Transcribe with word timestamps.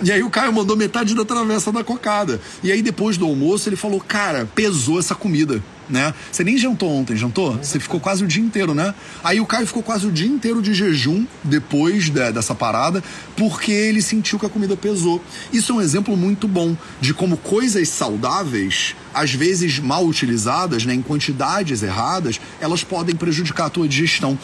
E 0.00 0.12
aí 0.12 0.22
o 0.22 0.30
Caio 0.30 0.52
mandou 0.52 0.76
metade 0.76 1.14
da 1.14 1.24
travessa 1.24 1.72
da 1.72 1.82
cocada. 1.82 2.40
E 2.62 2.70
aí 2.70 2.82
depois 2.82 3.16
do 3.16 3.26
almoço 3.26 3.68
ele 3.68 3.76
falou: 3.76 4.00
Cara, 4.00 4.48
pesou 4.54 4.98
essa 4.98 5.14
comida. 5.14 5.62
Né? 5.88 6.12
Você 6.30 6.44
nem 6.44 6.58
jantou 6.58 6.90
ontem, 6.90 7.16
jantou? 7.16 7.56
Você 7.56 7.80
ficou 7.80 7.98
quase 7.98 8.22
o 8.22 8.26
dia 8.26 8.42
inteiro, 8.42 8.74
né? 8.74 8.94
Aí 9.24 9.40
o 9.40 9.46
Caio 9.46 9.66
ficou 9.66 9.82
quase 9.82 10.06
o 10.06 10.12
dia 10.12 10.26
inteiro 10.26 10.60
de 10.60 10.74
jejum 10.74 11.26
depois 11.42 12.10
de, 12.10 12.30
dessa 12.30 12.54
parada, 12.54 13.02
porque 13.34 13.72
ele 13.72 14.02
sentiu 14.02 14.38
que 14.38 14.44
a 14.44 14.50
comida 14.50 14.76
pesou. 14.76 15.24
Isso 15.50 15.72
é 15.72 15.76
um 15.76 15.80
exemplo 15.80 16.14
muito 16.14 16.46
bom 16.46 16.76
de 17.00 17.14
como 17.14 17.38
coisas 17.38 17.88
saudáveis, 17.88 18.94
às 19.14 19.32
vezes 19.32 19.78
mal 19.78 20.04
utilizadas, 20.04 20.84
né, 20.84 20.92
em 20.92 21.00
quantidades 21.00 21.82
erradas, 21.82 22.38
elas 22.60 22.84
podem 22.84 23.16
prejudicar 23.16 23.68
a 23.68 23.70
tua 23.70 23.88
digestão. 23.88 24.38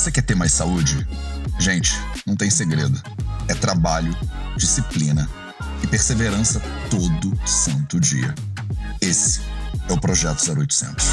Você 0.00 0.10
quer 0.10 0.22
ter 0.22 0.34
mais 0.34 0.54
saúde? 0.54 1.06
Gente, 1.58 1.92
não 2.26 2.34
tem 2.34 2.48
segredo. 2.48 2.98
É 3.46 3.54
trabalho, 3.54 4.16
disciplina 4.56 5.28
e 5.84 5.86
perseverança 5.86 6.58
todo 6.88 7.38
santo 7.46 8.00
dia. 8.00 8.34
Esse 8.98 9.42
é 9.90 9.92
o 9.92 10.00
Projeto 10.00 10.40
0800. 10.58 11.06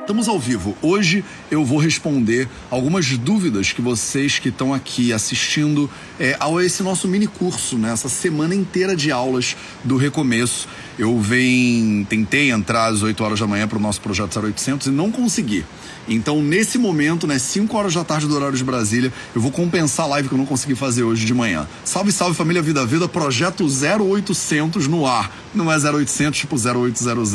Estamos 0.00 0.28
ao 0.28 0.38
vivo. 0.38 0.74
Hoje 0.80 1.22
eu 1.50 1.62
vou 1.62 1.78
responder 1.78 2.48
algumas 2.70 3.06
dúvidas 3.18 3.72
que 3.72 3.82
vocês 3.82 4.38
que 4.38 4.48
estão 4.48 4.72
aqui 4.72 5.12
assistindo 5.12 5.90
é, 6.18 6.36
ao 6.40 6.60
esse 6.60 6.82
nosso 6.82 7.06
mini 7.06 7.26
curso, 7.26 7.76
né? 7.76 7.92
Essa 7.92 8.08
semana 8.08 8.54
inteira 8.54 8.96
de 8.96 9.12
aulas 9.12 9.56
do 9.84 9.96
Recomeço. 9.96 10.66
Eu 10.98 11.18
venho, 11.18 12.04
tentei 12.04 12.50
entrar 12.50 12.86
às 12.86 13.02
8 13.02 13.24
horas 13.24 13.40
da 13.40 13.46
manhã 13.46 13.66
para 13.66 13.78
o 13.78 13.80
nosso 13.80 14.00
projeto 14.00 14.38
0800 14.38 14.88
e 14.88 14.90
não 14.90 15.10
consegui. 15.10 15.64
Então, 16.06 16.42
nesse 16.42 16.78
momento, 16.78 17.26
né, 17.26 17.38
5 17.38 17.74
horas 17.76 17.94
da 17.94 18.04
tarde 18.04 18.26
do 18.26 18.34
horário 18.34 18.56
de 18.56 18.64
Brasília, 18.64 19.12
eu 19.34 19.40
vou 19.40 19.50
compensar 19.50 20.06
a 20.06 20.08
live 20.10 20.28
que 20.28 20.34
eu 20.34 20.38
não 20.38 20.44
consegui 20.44 20.74
fazer 20.74 21.02
hoje 21.02 21.24
de 21.24 21.32
manhã. 21.32 21.66
Salve, 21.84 22.12
salve 22.12 22.36
família 22.36 22.60
Vida 22.60 22.84
Vida, 22.84 23.08
projeto 23.08 23.64
0800 23.64 24.86
no 24.86 25.06
ar. 25.06 25.34
Não 25.54 25.72
é 25.72 25.76
0800, 25.76 26.38
tipo 26.38 26.56
0800. 26.56 27.34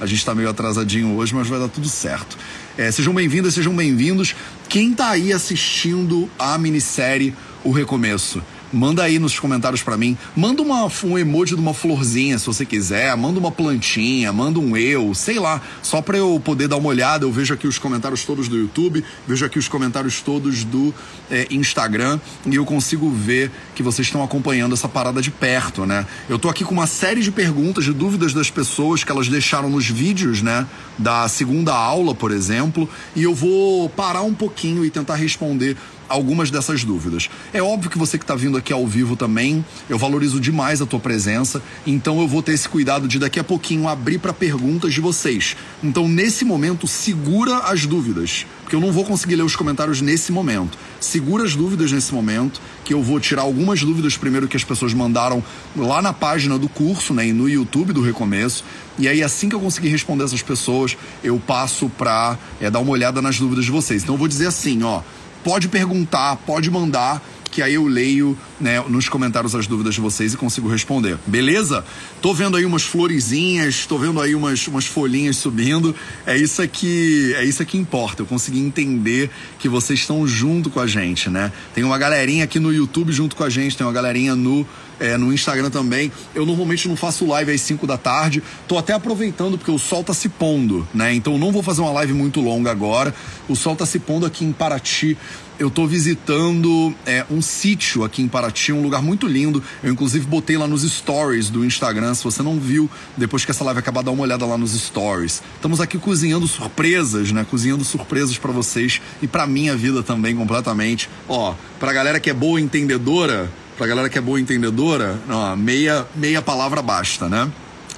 A 0.00 0.06
gente 0.06 0.24
tá 0.24 0.34
meio 0.34 0.48
atrasadinho 0.48 1.14
hoje, 1.16 1.34
mas 1.34 1.46
vai 1.46 1.60
dar 1.60 1.68
tudo 1.68 1.88
certo. 1.88 2.36
É, 2.76 2.90
sejam 2.90 3.14
bem-vindas, 3.14 3.54
sejam 3.54 3.74
bem-vindos. 3.74 4.34
Quem 4.68 4.92
tá 4.92 5.10
aí 5.10 5.32
assistindo 5.32 6.28
a 6.38 6.58
minissérie 6.58 7.34
O 7.62 7.70
Recomeço? 7.70 8.42
Manda 8.72 9.02
aí 9.02 9.18
nos 9.18 9.38
comentários 9.38 9.82
para 9.82 9.96
mim. 9.96 10.16
Manda 10.36 10.62
uma, 10.62 10.90
um 11.04 11.18
emoji 11.18 11.54
de 11.54 11.60
uma 11.60 11.72
florzinha, 11.72 12.38
se 12.38 12.46
você 12.46 12.64
quiser. 12.64 13.16
Manda 13.16 13.38
uma 13.38 13.50
plantinha, 13.50 14.32
manda 14.32 14.58
um 14.58 14.76
eu, 14.76 15.14
sei 15.14 15.38
lá. 15.38 15.60
Só 15.82 16.02
para 16.02 16.18
eu 16.18 16.40
poder 16.44 16.68
dar 16.68 16.76
uma 16.76 16.88
olhada. 16.88 17.24
Eu 17.24 17.32
vejo 17.32 17.54
aqui 17.54 17.66
os 17.66 17.78
comentários 17.78 18.24
todos 18.24 18.48
do 18.48 18.56
YouTube, 18.56 19.04
vejo 19.26 19.44
aqui 19.44 19.58
os 19.58 19.68
comentários 19.68 20.20
todos 20.20 20.64
do 20.64 20.92
é, 21.30 21.46
Instagram 21.50 22.18
e 22.44 22.56
eu 22.56 22.64
consigo 22.64 23.10
ver 23.10 23.50
que 23.74 23.82
vocês 23.82 24.06
estão 24.06 24.22
acompanhando 24.22 24.72
essa 24.74 24.88
parada 24.88 25.22
de 25.22 25.30
perto, 25.30 25.86
né? 25.86 26.06
Eu 26.28 26.38
tô 26.38 26.48
aqui 26.48 26.64
com 26.64 26.72
uma 26.72 26.86
série 26.86 27.20
de 27.20 27.30
perguntas, 27.30 27.84
de 27.84 27.92
dúvidas 27.92 28.32
das 28.32 28.50
pessoas 28.50 29.04
que 29.04 29.10
elas 29.10 29.28
deixaram 29.28 29.70
nos 29.70 29.88
vídeos, 29.88 30.42
né? 30.42 30.66
Da 30.98 31.28
segunda 31.28 31.74
aula, 31.74 32.14
por 32.14 32.32
exemplo. 32.32 32.88
E 33.14 33.22
eu 33.22 33.34
vou 33.34 33.88
parar 33.90 34.22
um 34.22 34.34
pouquinho 34.34 34.84
e 34.84 34.90
tentar 34.90 35.14
responder 35.14 35.76
algumas 36.08 36.50
dessas 36.50 36.84
dúvidas. 36.84 37.28
É 37.52 37.62
óbvio 37.62 37.90
que 37.90 37.98
você 37.98 38.18
que 38.18 38.24
está 38.24 38.34
vindo 38.34 38.56
aqui 38.56 38.72
ao 38.72 38.86
vivo 38.86 39.16
também, 39.16 39.64
eu 39.88 39.98
valorizo 39.98 40.40
demais 40.40 40.80
a 40.80 40.86
tua 40.86 41.00
presença, 41.00 41.62
então 41.86 42.20
eu 42.20 42.28
vou 42.28 42.42
ter 42.42 42.52
esse 42.52 42.68
cuidado 42.68 43.08
de 43.08 43.18
daqui 43.18 43.38
a 43.38 43.44
pouquinho 43.44 43.88
abrir 43.88 44.18
para 44.18 44.32
perguntas 44.32 44.94
de 44.94 45.00
vocês. 45.00 45.56
Então, 45.82 46.08
nesse 46.08 46.44
momento, 46.44 46.86
segura 46.86 47.58
as 47.58 47.86
dúvidas, 47.86 48.46
porque 48.62 48.74
eu 48.74 48.80
não 48.80 48.92
vou 48.92 49.04
conseguir 49.04 49.36
ler 49.36 49.44
os 49.44 49.56
comentários 49.56 50.00
nesse 50.00 50.32
momento. 50.32 50.76
Segura 51.00 51.44
as 51.44 51.54
dúvidas 51.54 51.92
nesse 51.92 52.12
momento, 52.12 52.60
que 52.84 52.94
eu 52.94 53.02
vou 53.02 53.20
tirar 53.20 53.42
algumas 53.42 53.80
dúvidas 53.80 54.16
primeiro 54.16 54.48
que 54.48 54.56
as 54.56 54.64
pessoas 54.64 54.94
mandaram 54.94 55.42
lá 55.76 56.00
na 56.02 56.12
página 56.12 56.58
do 56.58 56.68
curso, 56.68 57.14
né, 57.14 57.28
e 57.28 57.32
no 57.32 57.48
YouTube 57.48 57.92
do 57.92 58.02
Recomeço. 58.02 58.64
E 58.98 59.06
aí, 59.06 59.22
assim 59.22 59.48
que 59.48 59.54
eu 59.54 59.60
conseguir 59.60 59.88
responder 59.88 60.24
essas 60.24 60.42
pessoas, 60.42 60.96
eu 61.22 61.38
passo 61.38 61.88
para 61.88 62.38
é, 62.60 62.70
dar 62.70 62.80
uma 62.80 62.90
olhada 62.90 63.20
nas 63.20 63.38
dúvidas 63.38 63.64
de 63.64 63.70
vocês. 63.70 64.02
Então, 64.02 64.14
eu 64.14 64.18
vou 64.18 64.28
dizer 64.28 64.46
assim, 64.46 64.82
ó 64.82 65.02
pode 65.46 65.68
perguntar, 65.68 66.34
pode 66.38 66.68
mandar, 66.68 67.22
que 67.52 67.62
aí 67.62 67.74
eu 67.74 67.86
leio 67.86 68.36
né, 68.60 68.82
nos 68.88 69.08
comentários 69.08 69.54
as 69.54 69.64
dúvidas 69.68 69.94
de 69.94 70.00
vocês 70.00 70.34
e 70.34 70.36
consigo 70.36 70.68
responder. 70.68 71.16
Beleza? 71.24 71.84
Tô 72.20 72.34
vendo 72.34 72.56
aí 72.56 72.64
umas 72.64 72.82
florezinhas, 72.82 73.86
tô 73.86 73.96
vendo 73.96 74.20
aí 74.20 74.34
umas, 74.34 74.66
umas 74.66 74.86
folhinhas 74.86 75.36
subindo. 75.36 75.94
É 76.26 76.36
isso 76.36 76.60
aqui, 76.60 77.32
é 77.36 77.44
isso 77.44 77.64
que 77.64 77.78
importa. 77.78 78.22
Eu 78.22 78.26
consegui 78.26 78.58
entender 78.58 79.30
que 79.60 79.68
vocês 79.68 80.00
estão 80.00 80.26
junto 80.26 80.68
com 80.68 80.80
a 80.80 80.86
gente, 80.88 81.30
né? 81.30 81.52
Tem 81.72 81.84
uma 81.84 81.96
galerinha 81.96 82.42
aqui 82.42 82.58
no 82.58 82.72
YouTube 82.72 83.12
junto 83.12 83.36
com 83.36 83.44
a 83.44 83.48
gente, 83.48 83.76
tem 83.76 83.86
uma 83.86 83.92
galerinha 83.92 84.34
no 84.34 84.66
é, 84.98 85.16
no 85.16 85.32
Instagram 85.32 85.70
também. 85.70 86.10
Eu 86.34 86.46
normalmente 86.46 86.88
não 86.88 86.96
faço 86.96 87.26
live 87.26 87.52
às 87.52 87.60
5 87.60 87.86
da 87.86 87.96
tarde. 87.96 88.42
Tô 88.66 88.78
até 88.78 88.92
aproveitando 88.92 89.58
porque 89.58 89.70
o 89.70 89.78
sol 89.78 90.02
tá 90.02 90.14
se 90.14 90.28
pondo, 90.28 90.86
né? 90.94 91.14
Então 91.14 91.38
não 91.38 91.52
vou 91.52 91.62
fazer 91.62 91.80
uma 91.80 91.92
live 91.92 92.12
muito 92.12 92.40
longa 92.40 92.70
agora. 92.70 93.14
O 93.48 93.54
sol 93.54 93.76
tá 93.76 93.86
se 93.86 93.98
pondo 93.98 94.26
aqui 94.26 94.44
em 94.44 94.52
Paraty. 94.52 95.16
Eu 95.58 95.70
tô 95.70 95.86
visitando 95.86 96.94
é, 97.06 97.24
um 97.30 97.40
sítio 97.40 98.04
aqui 98.04 98.20
em 98.20 98.28
Paraty, 98.28 98.72
um 98.72 98.82
lugar 98.82 99.00
muito 99.00 99.26
lindo. 99.26 99.62
Eu 99.82 99.90
inclusive 99.90 100.26
botei 100.26 100.58
lá 100.58 100.66
nos 100.66 100.82
stories 100.82 101.48
do 101.48 101.64
Instagram. 101.64 102.12
Se 102.12 102.22
você 102.22 102.42
não 102.42 102.60
viu, 102.60 102.90
depois 103.16 103.42
que 103.42 103.50
essa 103.50 103.64
live 103.64 103.80
acabar, 103.80 104.02
dá 104.02 104.10
uma 104.10 104.22
olhada 104.22 104.44
lá 104.44 104.58
nos 104.58 104.72
stories. 104.72 105.42
Estamos 105.54 105.80
aqui 105.80 105.96
cozinhando 105.96 106.46
surpresas, 106.46 107.32
né? 107.32 107.46
Cozinhando 107.48 107.84
surpresas 107.86 108.36
para 108.36 108.52
vocês 108.52 109.00
e 109.22 109.26
para 109.26 109.46
minha 109.46 109.74
vida 109.74 110.02
também 110.02 110.36
completamente. 110.36 111.08
Ó, 111.26 111.54
pra 111.80 111.90
galera 111.90 112.20
que 112.20 112.28
é 112.28 112.34
boa 112.34 112.60
entendedora, 112.60 113.50
pra 113.76 113.86
galera 113.86 114.08
que 114.08 114.18
é 114.18 114.20
boa 114.20 114.40
entendedora, 114.40 115.18
meia, 115.56 116.06
meia 116.14 116.40
palavra 116.40 116.80
basta, 116.80 117.28
né? 117.28 117.50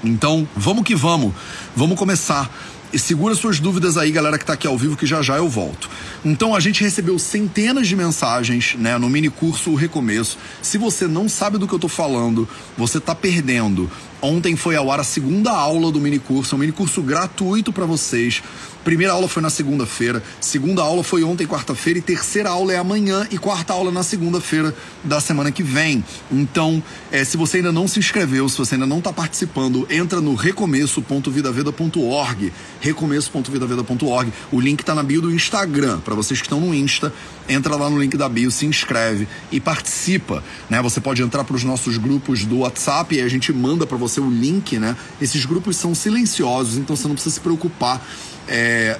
Então, 0.03 0.49
vamos 0.57 0.85
que 0.85 0.95
vamos. 0.95 1.35
Vamos 1.75 1.99
começar. 1.99 2.51
E 2.91 2.99
segura 2.99 3.35
suas 3.35 3.61
dúvidas 3.61 3.99
aí, 3.99 4.11
galera 4.11 4.39
que 4.39 4.47
tá 4.47 4.55
aqui 4.55 4.67
ao 4.67 4.79
vivo, 4.79 4.97
que 4.97 5.05
já 5.05 5.21
já 5.21 5.37
eu 5.37 5.47
volto. 5.47 5.91
Então 6.25 6.55
a 6.55 6.61
gente 6.61 6.83
recebeu 6.83 7.19
centenas 7.19 7.87
de 7.87 7.95
mensagens, 7.95 8.77
né, 8.79 8.97
no 8.97 9.11
mini 9.11 9.29
curso 9.29 9.71
O 9.71 9.75
Recomeço. 9.75 10.39
Se 10.63 10.79
você 10.79 11.07
não 11.07 11.29
sabe 11.29 11.59
do 11.59 11.69
que 11.69 11.75
eu 11.75 11.79
tô 11.79 11.89
falando, 11.89 12.49
você 12.79 12.99
tá 12.99 13.15
perdendo. 13.15 13.91
Ontem 14.21 14.57
foi 14.57 14.75
ao 14.75 14.91
ar 14.91 14.99
a 14.99 15.05
segunda 15.05 15.53
aula 15.53 15.93
do 15.93 16.01
mini 16.01 16.19
curso, 16.19 16.57
um 16.57 16.59
mini 16.59 16.73
curso 16.73 17.01
gratuito 17.03 17.73
para 17.73 17.87
vocês. 17.87 18.43
Primeira 18.83 19.13
aula 19.13 19.29
foi 19.29 19.41
na 19.43 19.51
segunda-feira, 19.51 20.23
segunda 20.41 20.81
aula 20.81 21.05
foi 21.05 21.23
ontem, 21.23 21.47
quarta-feira, 21.47 21.99
e 21.99 22.03
terceira 22.03 22.49
aula 22.49 22.73
é 22.73 22.79
amanhã 22.79 23.29
e 23.31 23.37
quarta 23.37 23.75
aula 23.75 23.93
na 23.93 24.03
segunda-feira 24.03 24.75
da 25.05 25.21
semana 25.21 25.53
que 25.53 25.63
vem. 25.63 26.03
Então, 26.33 26.83
é, 27.13 27.23
se 27.23 27.37
você 27.37 27.59
ainda 27.59 27.71
não 27.71 27.87
se 27.87 27.99
inscreveu, 27.99 28.49
se 28.49 28.57
você 28.57 28.77
ainda 28.77 28.87
não 28.87 28.97
está 28.99 29.13
participando, 29.13 29.87
entra 29.91 30.23
no 30.23 30.35
recomeço.vidaveda.org, 30.35 32.51
recomeço.vidaveda.org. 32.81 34.33
O 34.51 34.59
link 34.59 34.81
está 34.81 34.95
na 34.95 35.03
bio 35.03 35.21
do 35.21 35.35
Instagram. 35.35 36.01
Para 36.01 36.15
vocês 36.15 36.41
que 36.41 36.47
estão 36.47 36.61
no 36.61 36.75
Insta, 36.75 37.13
entra 37.47 37.77
lá 37.77 37.91
no 37.91 38.01
link 38.01 38.17
da 38.17 38.29
bio, 38.29 38.51
se 38.51 38.65
inscreve 38.65 39.29
e 39.53 39.61
participa. 39.61 40.43
Né? 40.71 40.81
Você 40.81 40.99
pode 40.99 41.23
entrar 41.23 41.45
para 41.45 41.57
os 41.57 41.63
nossos 41.63 41.99
grupos 41.99 42.47
do 42.47 42.61
WhatsApp 42.61 43.15
e 43.15 43.21
a 43.21 43.29
gente 43.29 43.53
manda 43.53 43.87
para 43.87 43.99
você 43.99 44.08
o 44.21 44.31
link. 44.31 44.79
Né? 44.79 44.97
Esses 45.21 45.45
grupos 45.45 45.77
são 45.77 45.95
silenciosos, 45.95 46.77
então 46.77 46.97
você 46.97 47.07
não 47.07 47.15
precisa 47.15 47.35
se 47.35 47.41
preocupar 47.41 48.03
é, 48.49 48.99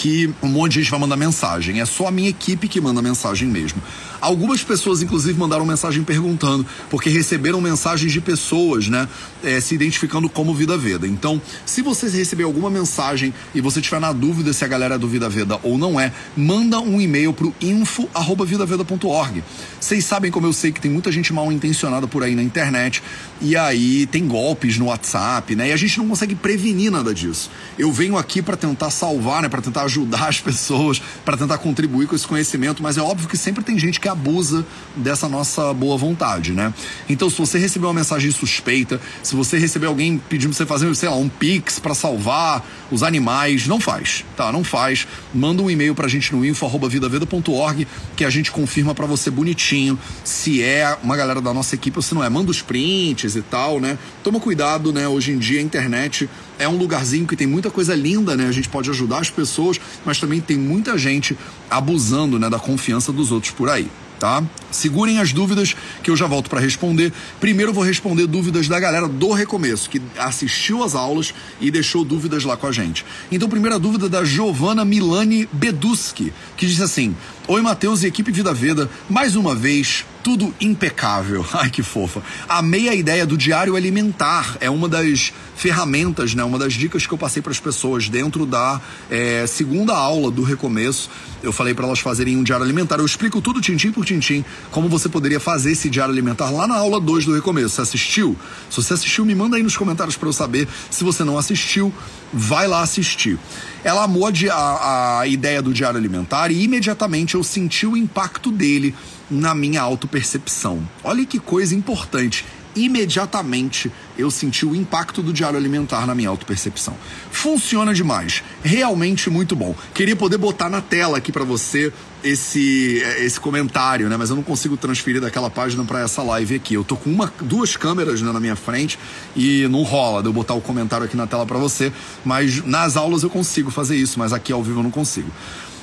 que 0.00 0.32
um 0.42 0.48
monte 0.48 0.72
de 0.72 0.80
gente 0.80 0.90
vai 0.90 0.98
mandar 0.98 1.14
mensagem. 1.14 1.78
É 1.78 1.84
só 1.84 2.06
a 2.06 2.10
minha 2.10 2.30
equipe 2.30 2.66
que 2.68 2.80
manda 2.80 3.02
mensagem 3.02 3.46
mesmo. 3.46 3.82
Algumas 4.18 4.62
pessoas, 4.62 5.02
inclusive, 5.02 5.38
mandaram 5.38 5.66
mensagem 5.66 6.02
perguntando, 6.02 6.64
porque 6.88 7.10
receberam 7.10 7.60
mensagens 7.60 8.10
de 8.10 8.18
pessoas, 8.18 8.88
né, 8.88 9.06
é, 9.44 9.60
se 9.60 9.74
identificando 9.74 10.26
como 10.28 10.54
Vida 10.54 10.76
Veda. 10.78 11.06
Então, 11.06 11.40
se 11.66 11.82
você 11.82 12.08
receber 12.08 12.44
alguma 12.44 12.70
mensagem 12.70 13.34
e 13.54 13.60
você 13.60 13.82
tiver 13.82 14.00
na 14.00 14.10
dúvida 14.12 14.54
se 14.54 14.64
a 14.64 14.68
galera 14.68 14.94
é 14.94 14.98
do 14.98 15.06
Vida 15.06 15.28
Veda 15.28 15.60
ou 15.62 15.76
não 15.76 16.00
é, 16.00 16.12
manda 16.34 16.80
um 16.80 16.98
e-mail 16.98 17.34
pro 17.34 17.54
info@vidaveda.org. 17.60 19.44
Vocês 19.78 20.04
sabem 20.06 20.30
como 20.30 20.46
eu 20.46 20.52
sei 20.54 20.72
que 20.72 20.80
tem 20.80 20.90
muita 20.90 21.12
gente 21.12 21.30
mal 21.30 21.52
intencionada 21.52 22.06
por 22.06 22.22
aí 22.22 22.34
na 22.34 22.42
internet 22.42 23.02
e 23.40 23.54
aí 23.54 24.06
tem 24.06 24.26
golpes 24.26 24.78
no 24.78 24.86
WhatsApp, 24.86 25.54
né? 25.54 25.68
E 25.68 25.72
a 25.72 25.76
gente 25.76 25.98
não 25.98 26.08
consegue 26.08 26.34
prevenir 26.34 26.90
nada 26.90 27.14
disso. 27.14 27.50
Eu 27.78 27.92
venho 27.92 28.16
aqui 28.16 28.40
para 28.40 28.56
tentar 28.56 28.90
salvar, 28.90 29.42
né, 29.42 29.48
para 29.48 29.62
tentar 29.62 29.89
ajudar 29.90 30.28
as 30.28 30.40
pessoas, 30.40 31.02
para 31.24 31.36
tentar 31.36 31.58
contribuir 31.58 32.06
com 32.06 32.14
esse 32.14 32.26
conhecimento, 32.26 32.82
mas 32.82 32.96
é 32.96 33.02
óbvio 33.02 33.28
que 33.28 33.36
sempre 33.36 33.64
tem 33.64 33.76
gente 33.76 33.98
que 33.98 34.08
abusa 34.08 34.64
dessa 34.94 35.28
nossa 35.28 35.74
boa 35.74 35.96
vontade, 35.96 36.52
né? 36.52 36.72
Então, 37.08 37.28
se 37.28 37.36
você 37.36 37.58
receber 37.58 37.86
uma 37.86 37.94
mensagem 37.94 38.30
suspeita, 38.30 39.00
se 39.22 39.34
você 39.34 39.58
receber 39.58 39.86
alguém 39.86 40.20
pedindo 40.28 40.54
você 40.54 40.64
fazer, 40.64 40.94
sei 40.94 41.08
lá, 41.08 41.16
um 41.16 41.28
pix 41.28 41.80
para 41.80 41.94
salvar 41.94 42.64
os 42.90 43.02
animais, 43.02 43.66
não 43.66 43.80
faz, 43.80 44.24
tá? 44.36 44.52
Não 44.52 44.62
faz. 44.62 45.06
Manda 45.34 45.62
um 45.62 45.70
e-mail 45.70 45.94
pra 45.94 46.06
gente 46.06 46.34
no 46.34 46.44
info@vidaveda.org 46.44 47.86
que 48.16 48.24
a 48.24 48.30
gente 48.30 48.50
confirma 48.50 48.94
para 48.94 49.06
você 49.06 49.30
bonitinho 49.30 49.98
se 50.24 50.62
é 50.62 50.96
uma 51.02 51.16
galera 51.16 51.40
da 51.40 51.52
nossa 51.52 51.74
equipe 51.74 51.98
ou 51.98 52.02
se 52.02 52.14
não 52.14 52.22
é. 52.22 52.28
Manda 52.28 52.50
os 52.50 52.62
prints 52.62 53.34
e 53.34 53.42
tal, 53.42 53.80
né? 53.80 53.98
Toma 54.22 54.38
cuidado, 54.38 54.92
né? 54.92 55.08
Hoje 55.08 55.32
em 55.32 55.38
dia 55.38 55.58
a 55.58 55.62
internet 55.62 56.28
é 56.60 56.68
um 56.68 56.76
lugarzinho 56.76 57.26
que 57.26 57.34
tem 57.34 57.46
muita 57.46 57.70
coisa 57.70 57.94
linda, 57.94 58.36
né? 58.36 58.46
A 58.46 58.52
gente 58.52 58.68
pode 58.68 58.90
ajudar 58.90 59.18
as 59.18 59.30
pessoas, 59.30 59.80
mas 60.04 60.20
também 60.20 60.40
tem 60.40 60.56
muita 60.56 60.96
gente 60.96 61.36
abusando, 61.68 62.38
né, 62.38 62.48
da 62.48 62.58
confiança 62.58 63.10
dos 63.12 63.32
outros 63.32 63.52
por 63.52 63.68
aí 63.68 63.90
tá? 64.20 64.44
Segurem 64.70 65.18
as 65.18 65.32
dúvidas 65.32 65.74
que 66.02 66.10
eu 66.10 66.16
já 66.16 66.26
volto 66.26 66.50
para 66.50 66.60
responder. 66.60 67.10
Primeiro 67.40 67.72
vou 67.72 67.82
responder 67.82 68.26
dúvidas 68.26 68.68
da 68.68 68.78
galera 68.78 69.08
do 69.08 69.32
Recomeço, 69.32 69.88
que 69.88 70.00
assistiu 70.18 70.84
às 70.84 70.94
aulas 70.94 71.34
e 71.58 71.70
deixou 71.70 72.04
dúvidas 72.04 72.44
lá 72.44 72.54
com 72.54 72.66
a 72.66 72.72
gente. 72.72 73.04
Então, 73.32 73.48
primeira 73.48 73.78
dúvida 73.78 74.08
da 74.08 74.22
Giovanna 74.22 74.84
Milani 74.84 75.48
Beduski, 75.50 76.32
que 76.56 76.66
disse 76.66 76.82
assim: 76.82 77.16
Oi, 77.48 77.62
Matheus 77.62 78.02
e 78.02 78.06
equipe 78.06 78.30
Vida 78.30 78.52
Veda, 78.52 78.90
mais 79.08 79.34
uma 79.34 79.54
vez, 79.54 80.04
tudo 80.22 80.54
impecável. 80.60 81.44
Ai, 81.52 81.70
que 81.70 81.82
fofa. 81.82 82.22
Amei 82.48 82.88
a 82.88 82.94
ideia 82.94 83.26
do 83.26 83.36
diário 83.36 83.76
alimentar. 83.76 84.56
É 84.60 84.70
uma 84.70 84.88
das 84.88 85.32
ferramentas, 85.56 86.34
né? 86.34 86.42
Uma 86.42 86.58
das 86.58 86.72
dicas 86.72 87.06
que 87.06 87.12
eu 87.12 87.18
passei 87.18 87.42
para 87.42 87.52
as 87.52 87.60
pessoas 87.60 88.08
dentro 88.08 88.46
da 88.46 88.80
é, 89.10 89.46
segunda 89.46 89.94
aula 89.94 90.30
do 90.30 90.42
recomeço. 90.42 91.10
Eu 91.42 91.52
falei 91.52 91.74
para 91.74 91.86
elas 91.86 91.98
fazerem 91.98 92.36
um 92.36 92.42
diário 92.42 92.64
alimentar. 92.64 92.98
Eu 92.98 93.06
explico 93.06 93.40
tudo 93.40 93.60
tintim 93.60 93.92
por 93.92 94.04
tintim 94.04 94.44
como 94.70 94.88
você 94.88 95.08
poderia 95.08 95.40
fazer 95.40 95.72
esse 95.72 95.88
diário 95.88 96.12
alimentar 96.12 96.50
lá 96.50 96.66
na 96.66 96.76
aula 96.76 97.00
2 97.00 97.26
do 97.26 97.34
recomeço. 97.34 97.70
Você 97.70 97.82
assistiu? 97.82 98.36
Se 98.70 98.76
você 98.76 98.94
assistiu, 98.94 99.24
me 99.24 99.34
manda 99.34 99.56
aí 99.56 99.62
nos 99.62 99.76
comentários 99.76 100.16
para 100.16 100.28
eu 100.28 100.32
saber. 100.32 100.68
Se 100.90 101.04
você 101.04 101.24
não 101.24 101.38
assistiu, 101.38 101.92
vai 102.32 102.66
lá 102.66 102.82
assistir. 102.82 103.38
Ela 103.82 104.04
amou 104.04 104.26
a, 104.26 105.20
a 105.20 105.26
ideia 105.26 105.62
do 105.62 105.72
diário 105.72 105.98
alimentar 105.98 106.50
e 106.50 106.62
imediatamente 106.62 107.34
eu 107.34 107.42
senti 107.42 107.86
o 107.86 107.96
impacto 107.96 108.50
dele 108.50 108.94
na 109.30 109.54
minha 109.54 109.80
autopercepção. 109.80 110.86
Olha 111.04 111.24
que 111.24 111.38
coisa 111.38 111.74
importante. 111.74 112.44
Imediatamente 112.74 113.90
eu 114.16 114.30
senti 114.30 114.64
o 114.64 114.76
impacto 114.76 115.22
do 115.22 115.32
diário 115.32 115.58
alimentar 115.58 116.06
na 116.06 116.14
minha 116.14 116.28
autopercepção. 116.28 116.96
Funciona 117.30 117.92
demais, 117.92 118.44
realmente 118.62 119.28
muito 119.28 119.56
bom. 119.56 119.74
Queria 119.92 120.14
poder 120.14 120.38
botar 120.38 120.68
na 120.68 120.80
tela 120.80 121.18
aqui 121.18 121.32
para 121.32 121.42
você 121.42 121.92
esse 122.22 123.02
esse 123.18 123.40
comentário, 123.40 124.08
né? 124.08 124.16
Mas 124.16 124.30
eu 124.30 124.36
não 124.36 124.42
consigo 124.42 124.76
transferir 124.76 125.20
daquela 125.20 125.50
página 125.50 125.84
para 125.84 126.00
essa 126.00 126.22
live 126.22 126.54
aqui. 126.54 126.74
Eu 126.74 126.84
tô 126.84 126.96
com 126.96 127.10
uma, 127.10 127.32
duas 127.40 127.76
câmeras 127.76 128.22
né, 128.22 128.30
na 128.30 128.38
minha 128.38 128.56
frente 128.56 128.96
e 129.34 129.66
não 129.68 129.82
rola 129.82 130.22
de 130.22 130.28
eu 130.28 130.32
botar 130.32 130.54
o 130.54 130.60
comentário 130.60 131.06
aqui 131.06 131.16
na 131.16 131.26
tela 131.26 131.44
para 131.44 131.58
você. 131.58 131.92
Mas 132.24 132.64
nas 132.64 132.96
aulas 132.96 133.24
eu 133.24 133.30
consigo 133.30 133.70
fazer 133.70 133.96
isso, 133.96 134.16
mas 134.16 134.32
aqui 134.32 134.52
ao 134.52 134.62
vivo 134.62 134.78
eu 134.78 134.84
não 134.84 134.92
consigo. 134.92 135.30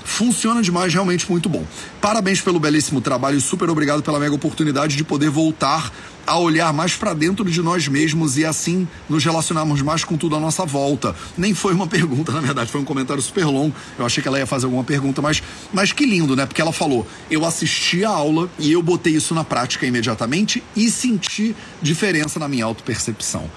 Funciona 0.08 0.62
demais, 0.62 0.92
realmente 0.92 1.30
muito 1.30 1.50
bom. 1.50 1.64
Parabéns 2.02 2.40
pelo 2.40 2.62
belíssimo 2.62 3.02
trabalho 3.02 3.38
e 3.38 3.42
super 3.42 3.70
obrigado 3.70 4.02
pela 4.02 4.18
mega 4.18 4.34
oportunidade 4.34 4.96
de 4.96 5.04
poder 5.04 5.30
voltar 5.30 5.92
a 6.26 6.40
olhar 6.40 6.74
mais 6.74 6.96
para 6.96 7.14
dentro 7.14 7.44
de 7.50 7.62
nós 7.62 7.88
mesmos 7.90 8.38
e 8.38 8.46
assim 8.46 8.88
nos 9.10 9.24
relacionarmos 9.24 9.82
mais 9.82 10.06
com 10.06 10.18
tudo 10.18 10.36
à 10.38 10.40
nossa 10.40 10.66
volta. 10.66 11.14
Nem 11.38 11.54
foi 11.54 11.74
uma 11.74 11.86
pergunta, 11.88 12.32
na 12.32 12.40
verdade, 12.40 12.72
foi 12.72 12.80
um 12.80 12.86
comentário 12.86 13.22
super 13.22 13.46
longo. 13.46 13.76
Eu 14.00 14.06
achei 14.06 14.22
que 14.22 14.28
ela 14.28 14.40
ia 14.40 14.48
fazer 14.48 14.66
alguma 14.66 14.84
pergunta, 14.84 15.22
mas, 15.22 15.44
mas 15.74 15.92
que 15.92 16.06
lindo, 16.06 16.38
né? 16.38 16.46
Porque 16.46 16.62
ela 16.62 16.74
falou: 16.74 17.06
eu 17.30 17.46
assisti 17.46 18.06
a 18.06 18.10
aula 18.10 18.50
e 18.58 18.72
eu 18.72 18.82
botei 18.82 19.14
isso 19.14 19.36
na 19.36 19.44
prática 19.44 19.86
imediatamente 19.86 20.64
e 20.74 20.90
senti 20.90 21.54
diferença 21.82 22.40
na 22.40 22.48
minha 22.48 22.64
autopercepção. 22.64 23.52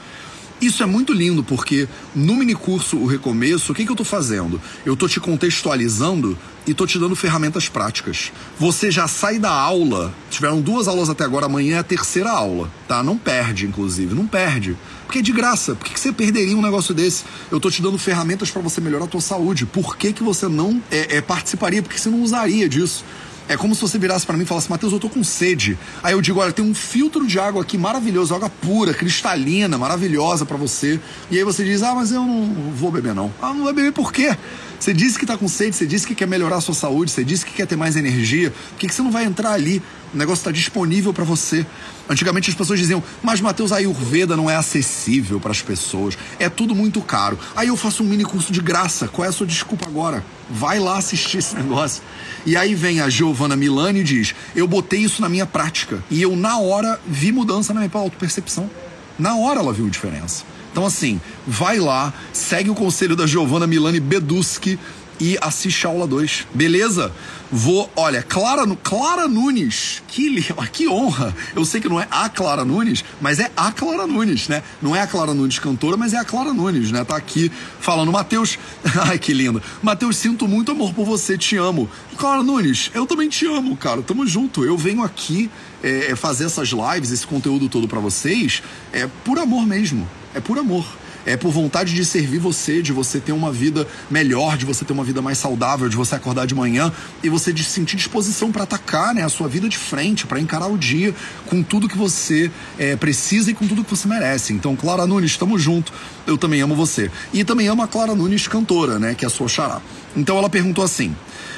Isso 0.60 0.82
é 0.82 0.86
muito 0.86 1.12
lindo 1.12 1.42
porque 1.42 1.88
no 2.14 2.34
minicurso 2.34 2.98
O 2.98 3.06
Recomeço, 3.06 3.72
o 3.72 3.74
que, 3.74 3.84
que 3.84 3.90
eu 3.90 3.94
estou 3.94 4.04
fazendo? 4.04 4.60
Eu 4.84 4.92
estou 4.92 5.08
te 5.08 5.18
contextualizando 5.18 6.36
e 6.66 6.72
estou 6.72 6.86
te 6.86 6.98
dando 6.98 7.16
ferramentas 7.16 7.66
práticas. 7.66 8.30
Você 8.58 8.90
já 8.90 9.08
sai 9.08 9.38
da 9.38 9.50
aula, 9.50 10.12
tiveram 10.30 10.60
duas 10.60 10.86
aulas 10.86 11.08
até 11.08 11.24
agora, 11.24 11.46
amanhã 11.46 11.76
é 11.76 11.78
a 11.78 11.82
terceira 11.82 12.30
aula, 12.30 12.70
tá? 12.86 13.02
Não 13.02 13.16
perde, 13.16 13.66
inclusive, 13.66 14.14
não 14.14 14.26
perde. 14.26 14.76
Porque 15.06 15.20
é 15.20 15.22
de 15.22 15.32
graça. 15.32 15.74
Por 15.74 15.86
que, 15.86 15.94
que 15.94 16.00
você 16.00 16.12
perderia 16.12 16.56
um 16.56 16.62
negócio 16.62 16.92
desse? 16.92 17.24
Eu 17.50 17.56
estou 17.56 17.70
te 17.70 17.80
dando 17.80 17.98
ferramentas 17.98 18.50
para 18.50 18.60
você 18.60 18.82
melhorar 18.82 19.06
a 19.06 19.08
tua 19.08 19.20
saúde. 19.20 19.64
Por 19.64 19.96
que, 19.96 20.12
que 20.12 20.22
você 20.22 20.46
não 20.46 20.82
é, 20.90 21.16
é, 21.16 21.20
participaria? 21.22 21.82
Por 21.82 21.90
que 21.90 21.98
você 21.98 22.10
não 22.10 22.22
usaria 22.22 22.68
disso? 22.68 23.02
É 23.50 23.56
como 23.56 23.74
se 23.74 23.80
você 23.80 23.98
virasse 23.98 24.24
para 24.24 24.36
mim 24.36 24.44
e 24.44 24.46
falasse, 24.46 24.70
Matheus, 24.70 24.92
eu 24.92 25.00
tô 25.00 25.08
com 25.08 25.24
sede. 25.24 25.76
Aí 26.04 26.12
eu 26.12 26.22
digo, 26.22 26.38
olha, 26.38 26.52
tem 26.52 26.64
um 26.64 26.72
filtro 26.72 27.26
de 27.26 27.36
água 27.36 27.62
aqui 27.62 27.76
maravilhoso, 27.76 28.32
água 28.32 28.48
pura, 28.48 28.94
cristalina, 28.94 29.76
maravilhosa 29.76 30.46
para 30.46 30.56
você. 30.56 31.00
E 31.32 31.36
aí 31.36 31.42
você 31.42 31.64
diz, 31.64 31.82
ah, 31.82 31.92
mas 31.92 32.12
eu 32.12 32.24
não 32.24 32.70
vou 32.72 32.92
beber 32.92 33.12
não. 33.12 33.34
Ah, 33.42 33.52
não 33.52 33.64
vai 33.64 33.72
beber 33.72 33.90
por 33.90 34.12
quê? 34.12 34.36
Você 34.78 34.94
disse 34.94 35.18
que 35.18 35.24
está 35.24 35.36
com 35.36 35.48
sede, 35.48 35.74
você 35.74 35.84
disse 35.84 36.06
que 36.06 36.14
quer 36.14 36.28
melhorar 36.28 36.58
a 36.58 36.60
sua 36.60 36.76
saúde, 36.76 37.10
você 37.10 37.24
disse 37.24 37.44
que 37.44 37.52
quer 37.52 37.66
ter 37.66 37.74
mais 37.74 37.96
energia. 37.96 38.52
Por 38.52 38.78
que, 38.78 38.86
que 38.86 38.94
você 38.94 39.02
não 39.02 39.10
vai 39.10 39.24
entrar 39.24 39.50
ali? 39.50 39.82
O 40.12 40.16
negócio 40.16 40.40
está 40.40 40.50
disponível 40.50 41.12
para 41.12 41.24
você. 41.24 41.64
Antigamente 42.08 42.50
as 42.50 42.56
pessoas 42.56 42.78
diziam, 42.78 43.02
mas 43.22 43.40
Matheus, 43.40 43.70
a 43.70 43.76
Ayurveda 43.76 44.36
não 44.36 44.50
é 44.50 44.56
acessível 44.56 45.38
para 45.38 45.52
as 45.52 45.62
pessoas. 45.62 46.18
É 46.38 46.48
tudo 46.48 46.74
muito 46.74 47.00
caro. 47.00 47.38
Aí 47.54 47.68
eu 47.68 47.76
faço 47.76 48.02
um 48.02 48.06
mini 48.06 48.24
curso 48.24 48.52
de 48.52 48.60
graça. 48.60 49.06
Qual 49.06 49.24
é 49.24 49.28
a 49.28 49.32
sua 49.32 49.46
desculpa 49.46 49.86
agora? 49.86 50.24
Vai 50.50 50.80
lá 50.80 50.98
assistir 50.98 51.38
esse 51.38 51.54
negócio. 51.54 52.02
E 52.44 52.56
aí 52.56 52.74
vem 52.74 53.00
a 53.00 53.08
Giovanna 53.08 53.54
Milani 53.54 54.00
e 54.00 54.04
diz: 54.04 54.34
Eu 54.56 54.66
botei 54.66 55.00
isso 55.00 55.22
na 55.22 55.28
minha 55.28 55.46
prática. 55.46 56.02
E 56.10 56.20
eu, 56.20 56.34
na 56.34 56.58
hora, 56.58 57.00
vi 57.06 57.30
mudança 57.30 57.72
na 57.72 57.80
minha 57.80 57.90
autopercepção. 57.94 58.68
Na 59.16 59.36
hora 59.36 59.60
ela 59.60 59.72
viu 59.72 59.88
diferença. 59.88 60.44
Então, 60.72 60.86
assim, 60.86 61.20
vai 61.46 61.78
lá, 61.78 62.12
segue 62.32 62.70
o 62.70 62.74
conselho 62.74 63.16
da 63.16 63.26
Giovanna 63.26 63.66
Milani 63.66 63.98
Beduski 63.98 64.78
e 65.20 65.36
assiste 65.40 65.86
a 65.86 65.90
aula 65.90 66.06
2. 66.06 66.46
Beleza? 66.54 67.12
Vou, 67.52 67.90
olha, 67.96 68.22
Clara, 68.22 68.64
Clara 68.82 69.28
Nunes, 69.28 70.02
que, 70.08 70.42
que 70.72 70.88
honra. 70.88 71.34
Eu 71.54 71.64
sei 71.64 71.80
que 71.80 71.88
não 71.88 72.00
é 72.00 72.06
a 72.10 72.28
Clara 72.28 72.64
Nunes, 72.64 73.04
mas 73.20 73.38
é 73.38 73.50
a 73.56 73.70
Clara 73.70 74.06
Nunes, 74.06 74.48
né? 74.48 74.62
Não 74.80 74.94
é 74.94 75.02
a 75.02 75.06
Clara 75.06 75.34
Nunes 75.34 75.58
cantora, 75.58 75.96
mas 75.96 76.14
é 76.14 76.18
a 76.18 76.24
Clara 76.24 76.52
Nunes, 76.52 76.90
né? 76.90 77.04
Tá 77.04 77.16
aqui 77.16 77.52
falando, 77.80 78.10
Matheus, 78.10 78.58
ai 79.06 79.18
que 79.18 79.34
lindo. 79.34 79.62
Matheus, 79.82 80.16
sinto 80.16 80.48
muito 80.48 80.72
amor 80.72 80.94
por 80.94 81.04
você, 81.04 81.36
te 81.36 81.56
amo. 81.56 81.90
Clara 82.16 82.42
Nunes, 82.42 82.90
eu 82.94 83.06
também 83.06 83.28
te 83.28 83.46
amo, 83.46 83.76
cara. 83.76 84.02
Tamo 84.02 84.26
junto. 84.26 84.64
Eu 84.64 84.76
venho 84.76 85.02
aqui 85.02 85.50
é, 85.82 86.14
fazer 86.16 86.44
essas 86.44 86.68
lives, 86.68 87.10
esse 87.10 87.26
conteúdo 87.26 87.68
todo 87.68 87.88
para 87.88 87.98
vocês, 87.98 88.62
é 88.92 89.08
por 89.24 89.38
amor 89.38 89.66
mesmo 89.66 90.08
é 90.34 90.40
por 90.40 90.58
amor. 90.58 90.86
É 91.26 91.36
por 91.36 91.50
vontade 91.50 91.94
de 91.94 92.04
servir 92.04 92.38
você, 92.38 92.82
de 92.82 92.92
você 92.92 93.20
ter 93.20 93.32
uma 93.32 93.52
vida 93.52 93.86
melhor, 94.10 94.56
de 94.56 94.64
você 94.64 94.84
ter 94.84 94.92
uma 94.92 95.04
vida 95.04 95.20
mais 95.20 95.38
saudável, 95.38 95.88
de 95.88 95.96
você 95.96 96.14
acordar 96.14 96.46
de 96.46 96.54
manhã 96.54 96.92
e 97.22 97.28
você 97.28 97.52
de 97.52 97.62
sentir 97.62 97.96
disposição 97.96 98.50
para 98.50 98.62
atacar 98.62 99.14
né, 99.14 99.22
a 99.22 99.28
sua 99.28 99.48
vida 99.48 99.68
de 99.68 99.76
frente, 99.76 100.26
para 100.26 100.40
encarar 100.40 100.68
o 100.68 100.78
dia 100.78 101.14
com 101.46 101.62
tudo 101.62 101.88
que 101.88 101.96
você 101.96 102.50
é, 102.78 102.96
precisa 102.96 103.50
e 103.50 103.54
com 103.54 103.66
tudo 103.66 103.84
que 103.84 103.90
você 103.90 104.08
merece. 104.08 104.52
Então, 104.52 104.74
Clara 104.74 105.06
Nunes, 105.06 105.32
estamos 105.32 105.62
junto. 105.62 105.92
Eu 106.26 106.38
também 106.38 106.60
amo 106.60 106.74
você. 106.74 107.10
E 107.32 107.44
também 107.44 107.68
amo 107.68 107.82
a 107.82 107.88
Clara 107.88 108.14
Nunes, 108.14 108.48
cantora, 108.48 108.98
né, 108.98 109.14
que 109.14 109.24
é 109.24 109.28
a 109.28 109.30
sua 109.30 109.48
xará. 109.48 109.80
Então, 110.16 110.36
ela 110.38 110.48
perguntou 110.48 110.84
assim. 110.84 111.14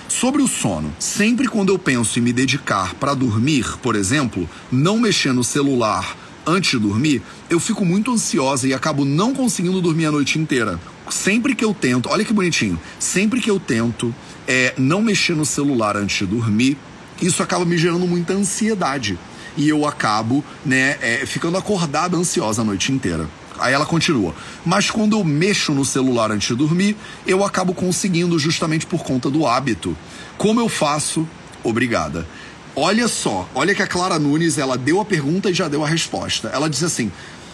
Sobre 0.08 0.42
o 0.42 0.46
sono, 0.46 0.94
sempre 0.98 1.48
quando 1.48 1.70
eu 1.70 1.78
penso 1.78 2.18
em 2.18 2.22
me 2.22 2.34
dedicar 2.34 2.94
para 2.96 3.14
dormir, 3.14 3.78
por 3.78 3.96
exemplo, 3.96 4.48
não 4.70 4.98
mexer 4.98 5.32
no 5.32 5.42
celular 5.42 6.16
antes 6.46 6.72
de 6.72 6.78
dormir, 6.78 7.22
eu 7.48 7.60
fico 7.60 7.84
muito 7.84 8.12
ansiosa 8.12 8.66
e 8.66 8.74
acabo 8.74 9.04
não 9.04 9.34
conseguindo 9.34 9.80
dormir 9.80 10.06
a 10.06 10.12
noite 10.12 10.38
inteira. 10.38 10.80
Sempre 11.10 11.54
que 11.54 11.64
eu 11.64 11.74
tento, 11.74 12.08
olha 12.08 12.24
que 12.24 12.32
bonitinho, 12.32 12.78
sempre 12.98 13.40
que 13.40 13.50
eu 13.50 13.60
tento 13.60 14.14
é, 14.46 14.74
não 14.76 15.02
mexer 15.02 15.34
no 15.34 15.44
celular 15.44 15.96
antes 15.96 16.18
de 16.18 16.26
dormir, 16.26 16.76
isso 17.20 17.42
acaba 17.42 17.64
me 17.64 17.78
gerando 17.78 18.06
muita 18.06 18.32
ansiedade. 18.32 19.18
E 19.56 19.68
eu 19.68 19.86
acabo, 19.86 20.42
né, 20.64 20.96
é, 21.00 21.26
ficando 21.26 21.58
acordada 21.58 22.16
ansiosa 22.16 22.62
a 22.62 22.64
noite 22.64 22.90
inteira. 22.90 23.28
Aí 23.58 23.74
ela 23.74 23.86
continua. 23.86 24.34
Mas 24.64 24.90
quando 24.90 25.16
eu 25.16 25.22
mexo 25.22 25.72
no 25.72 25.84
celular 25.84 26.32
antes 26.32 26.48
de 26.48 26.54
dormir, 26.54 26.96
eu 27.26 27.44
acabo 27.44 27.74
conseguindo 27.74 28.38
justamente 28.38 28.86
por 28.86 29.04
conta 29.04 29.30
do 29.30 29.46
hábito. 29.46 29.96
Como 30.38 30.58
eu 30.60 30.68
faço? 30.68 31.28
Obrigada. 31.62 32.26
Olha 32.74 33.06
só, 33.06 33.46
olha 33.54 33.74
que 33.74 33.82
a 33.82 33.86
Clara 33.86 34.18
Nunes, 34.18 34.56
ela 34.56 34.78
deu 34.78 34.98
a 34.98 35.04
pergunta 35.04 35.50
e 35.50 35.54
já 35.54 35.68
deu 35.68 35.84
a 35.84 35.88
resposta. 35.88 36.48
Ela 36.48 36.70
disse 36.70 36.86
assim: 36.86 37.12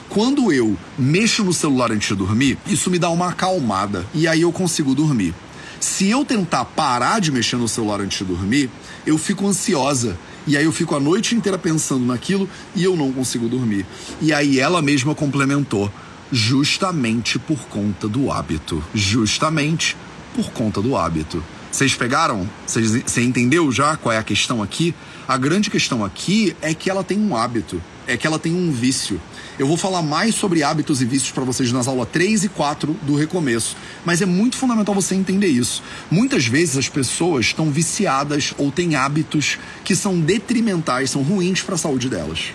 quando 0.09 0.53
eu 0.53 0.77
mexo 0.97 1.43
no 1.43 1.53
celular 1.53 1.91
antes 1.91 2.09
de 2.09 2.15
dormir, 2.15 2.57
isso 2.67 2.89
me 2.89 2.99
dá 2.99 3.11
uma 3.11 3.31
acalmada 3.31 4.07
e 4.15 4.29
aí 4.29 4.43
eu 4.43 4.53
consigo 4.53 4.95
dormir. 4.95 5.35
Se 5.81 6.09
eu 6.09 6.25
tentar 6.25 6.65
parar 6.65 7.21
de 7.21 7.31
mexer 7.33 7.57
no 7.57 7.69
celular 7.69 8.01
antes 8.01 8.19
de 8.19 8.25
dormir, 8.25 8.71
eu 9.07 9.19
fico 9.19 9.47
ansiosa. 9.47 10.17
E 10.47 10.57
aí 10.57 10.65
eu 10.65 10.73
fico 10.73 10.95
a 10.95 11.01
noite 11.01 11.35
inteira 11.35 11.59
pensando 11.59 12.07
naquilo 12.07 12.49
e 12.75 12.83
eu 12.83 12.97
não 12.97 13.13
consigo 13.13 13.49
dormir. 13.49 13.85
E 14.21 14.33
aí 14.33 14.61
ela 14.61 14.81
mesma 14.81 15.17
complementou: 15.17 15.93
justamente 16.31 17.39
por 17.41 17.59
conta 17.69 18.09
do 18.09 18.31
hábito. 18.31 18.83
Justamente 18.95 19.97
por 20.35 20.51
conta 20.53 20.81
do 20.81 20.97
hábito. 20.97 21.43
Vocês 21.71 21.95
pegaram? 21.95 22.49
Você 22.67 23.23
entendeu 23.23 23.71
já 23.71 23.97
qual 23.97 24.13
é 24.13 24.19
a 24.19 24.23
questão 24.23 24.63
aqui? 24.63 24.95
A 25.29 25.37
grande 25.37 25.69
questão 25.69 26.03
aqui 26.03 26.57
é 26.63 26.73
que 26.73 26.89
ela 26.89 27.05
tem 27.05 27.19
um 27.19 27.37
hábito, 27.37 27.83
é 28.07 28.17
que 28.17 28.27
ela 28.27 28.39
tem 28.39 28.55
um 28.55 28.73
vício. 28.73 29.21
Eu 29.59 29.67
vou 29.67 29.77
falar 29.77 30.01
mais 30.01 30.35
sobre 30.35 30.63
hábitos 30.63 31.03
e 31.03 31.05
vícios 31.05 31.33
para 31.33 31.45
vocês 31.45 31.71
nas 31.71 31.87
aulas 31.87 32.09
3 32.11 32.45
e 32.45 32.49
4 32.49 32.97
do 33.03 33.15
recomeço, 33.15 33.77
mas 34.07 34.23
é 34.23 34.25
muito 34.25 34.57
fundamental 34.57 34.95
você 34.95 35.15
entender 35.15 35.49
isso. 35.49 35.83
Muitas 36.11 36.47
vezes 36.47 36.79
as 36.79 36.89
pessoas 36.89 37.45
estão 37.45 37.71
viciadas 37.71 38.55
ou 38.57 38.73
têm 38.73 38.97
hábitos 38.97 39.59
que 39.85 39.95
são 39.95 40.19
detrimentais, 40.19 41.11
são 41.11 41.21
ruins 41.21 41.61
para 41.61 41.75
a 41.75 41.79
saúde 41.79 42.09
delas. 42.09 42.55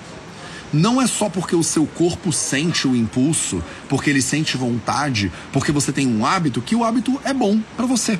Não 0.73 1.01
é 1.01 1.07
só 1.07 1.29
porque 1.29 1.55
o 1.55 1.63
seu 1.63 1.85
corpo 1.85 2.33
sente 2.33 2.87
o 2.87 2.95
impulso, 2.95 3.63
porque 3.87 4.09
ele 4.09 4.21
sente 4.21 4.57
vontade, 4.57 5.31
porque 5.51 5.71
você 5.71 5.91
tem 5.91 6.07
um 6.07 6.25
hábito, 6.25 6.61
que 6.61 6.75
o 6.75 6.83
hábito 6.83 7.19
é 7.23 7.33
bom 7.33 7.59
para 7.77 7.85
você. 7.85 8.19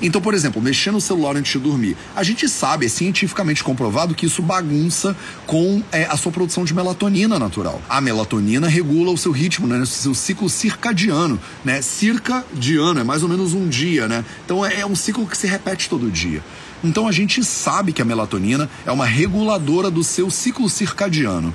Então, 0.00 0.20
por 0.20 0.34
exemplo, 0.34 0.60
mexer 0.60 0.90
no 0.90 1.00
celular 1.00 1.36
antes 1.36 1.52
de 1.52 1.58
dormir. 1.58 1.96
A 2.14 2.22
gente 2.22 2.48
sabe, 2.48 2.86
é 2.86 2.88
cientificamente 2.88 3.64
comprovado 3.64 4.14
que 4.14 4.26
isso 4.26 4.42
bagunça 4.42 5.16
com 5.46 5.82
é, 5.90 6.04
a 6.04 6.16
sua 6.16 6.32
produção 6.32 6.64
de 6.64 6.74
melatonina 6.74 7.38
natural. 7.38 7.80
A 7.88 8.00
melatonina 8.00 8.68
regula 8.68 9.12
o 9.12 9.18
seu 9.18 9.32
ritmo, 9.32 9.66
né? 9.66 9.78
O 9.78 9.86
seu 9.86 10.14
ciclo 10.14 10.48
circadiano, 10.48 11.38
né? 11.64 11.82
Circadiano, 11.82 13.00
é 13.00 13.04
mais 13.04 13.22
ou 13.22 13.28
menos 13.28 13.54
um 13.54 13.68
dia, 13.68 14.08
né? 14.08 14.24
Então 14.44 14.64
é, 14.64 14.80
é 14.80 14.86
um 14.86 14.96
ciclo 14.96 15.26
que 15.26 15.36
se 15.36 15.46
repete 15.46 15.88
todo 15.88 16.10
dia. 16.10 16.42
Então 16.82 17.08
a 17.08 17.12
gente 17.12 17.42
sabe 17.42 17.92
que 17.92 18.00
a 18.00 18.04
melatonina 18.04 18.70
é 18.86 18.92
uma 18.92 19.06
reguladora 19.06 19.90
do 19.90 20.04
seu 20.04 20.30
ciclo 20.30 20.68
circadiano. 20.68 21.52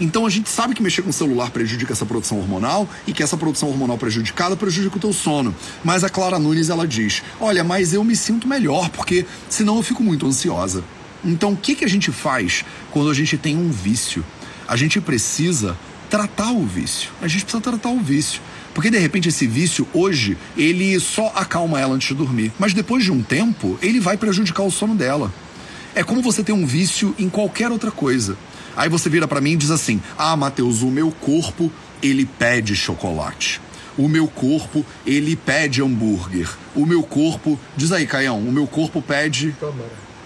Então 0.00 0.26
a 0.26 0.30
gente 0.30 0.48
sabe 0.48 0.74
que 0.74 0.82
mexer 0.82 1.02
com 1.02 1.10
o 1.10 1.12
celular 1.12 1.50
prejudica 1.50 1.92
essa 1.92 2.04
produção 2.04 2.38
hormonal 2.38 2.88
e 3.06 3.12
que 3.12 3.22
essa 3.22 3.36
produção 3.36 3.68
hormonal 3.68 3.96
prejudicada 3.96 4.56
prejudica 4.56 4.96
o 4.96 5.00
teu 5.00 5.12
sono. 5.12 5.54
Mas 5.82 6.04
a 6.04 6.08
Clara 6.08 6.38
Nunes 6.38 6.68
ela 6.68 6.86
diz: 6.86 7.22
"Olha, 7.40 7.64
mas 7.64 7.92
eu 7.92 8.04
me 8.04 8.14
sinto 8.14 8.46
melhor 8.46 8.90
porque 8.90 9.24
senão 9.48 9.76
eu 9.76 9.82
fico 9.82 10.02
muito 10.02 10.26
ansiosa". 10.26 10.84
Então 11.24 11.52
o 11.52 11.56
que 11.56 11.74
que 11.74 11.84
a 11.84 11.88
gente 11.88 12.12
faz 12.12 12.64
quando 12.90 13.10
a 13.10 13.14
gente 13.14 13.38
tem 13.38 13.56
um 13.56 13.70
vício? 13.70 14.24
A 14.68 14.76
gente 14.76 15.00
precisa 15.00 15.76
tratar 16.10 16.52
o 16.52 16.64
vício. 16.64 17.10
A 17.20 17.28
gente 17.28 17.44
precisa 17.44 17.62
tratar 17.62 17.90
o 17.90 18.00
vício. 18.00 18.40
Porque 18.74 18.90
de 18.90 18.98
repente 18.98 19.28
esse 19.28 19.46
vício 19.46 19.88
hoje, 19.94 20.36
ele 20.56 20.98
só 21.00 21.32
acalma 21.34 21.80
ela 21.80 21.94
antes 21.94 22.08
de 22.08 22.14
dormir, 22.14 22.52
mas 22.58 22.74
depois 22.74 23.02
de 23.02 23.10
um 23.10 23.22
tempo, 23.22 23.78
ele 23.80 23.98
vai 23.98 24.16
prejudicar 24.16 24.64
o 24.64 24.70
sono 24.70 24.94
dela. 24.94 25.32
É 25.94 26.02
como 26.02 26.20
você 26.20 26.42
ter 26.42 26.52
um 26.52 26.66
vício 26.66 27.14
em 27.18 27.26
qualquer 27.26 27.70
outra 27.70 27.90
coisa. 27.90 28.36
Aí 28.76 28.88
você 28.88 29.08
vira 29.08 29.26
para 29.26 29.40
mim 29.40 29.52
e 29.52 29.56
diz 29.56 29.70
assim: 29.70 30.00
"Ah, 30.18 30.36
Mateus, 30.36 30.82
o 30.82 30.88
meu 30.88 31.10
corpo, 31.10 31.72
ele 32.02 32.24
pede 32.24 32.76
chocolate. 32.76 33.60
O 33.98 34.08
meu 34.08 34.28
corpo, 34.28 34.84
ele 35.06 35.34
pede 35.34 35.82
hambúrguer. 35.82 36.48
O 36.74 36.84
meu 36.84 37.02
corpo, 37.02 37.58
diz 37.74 37.92
aí, 37.92 38.06
Caião, 38.06 38.38
o 38.38 38.52
meu 38.52 38.66
corpo 38.66 39.00
pede 39.00 39.54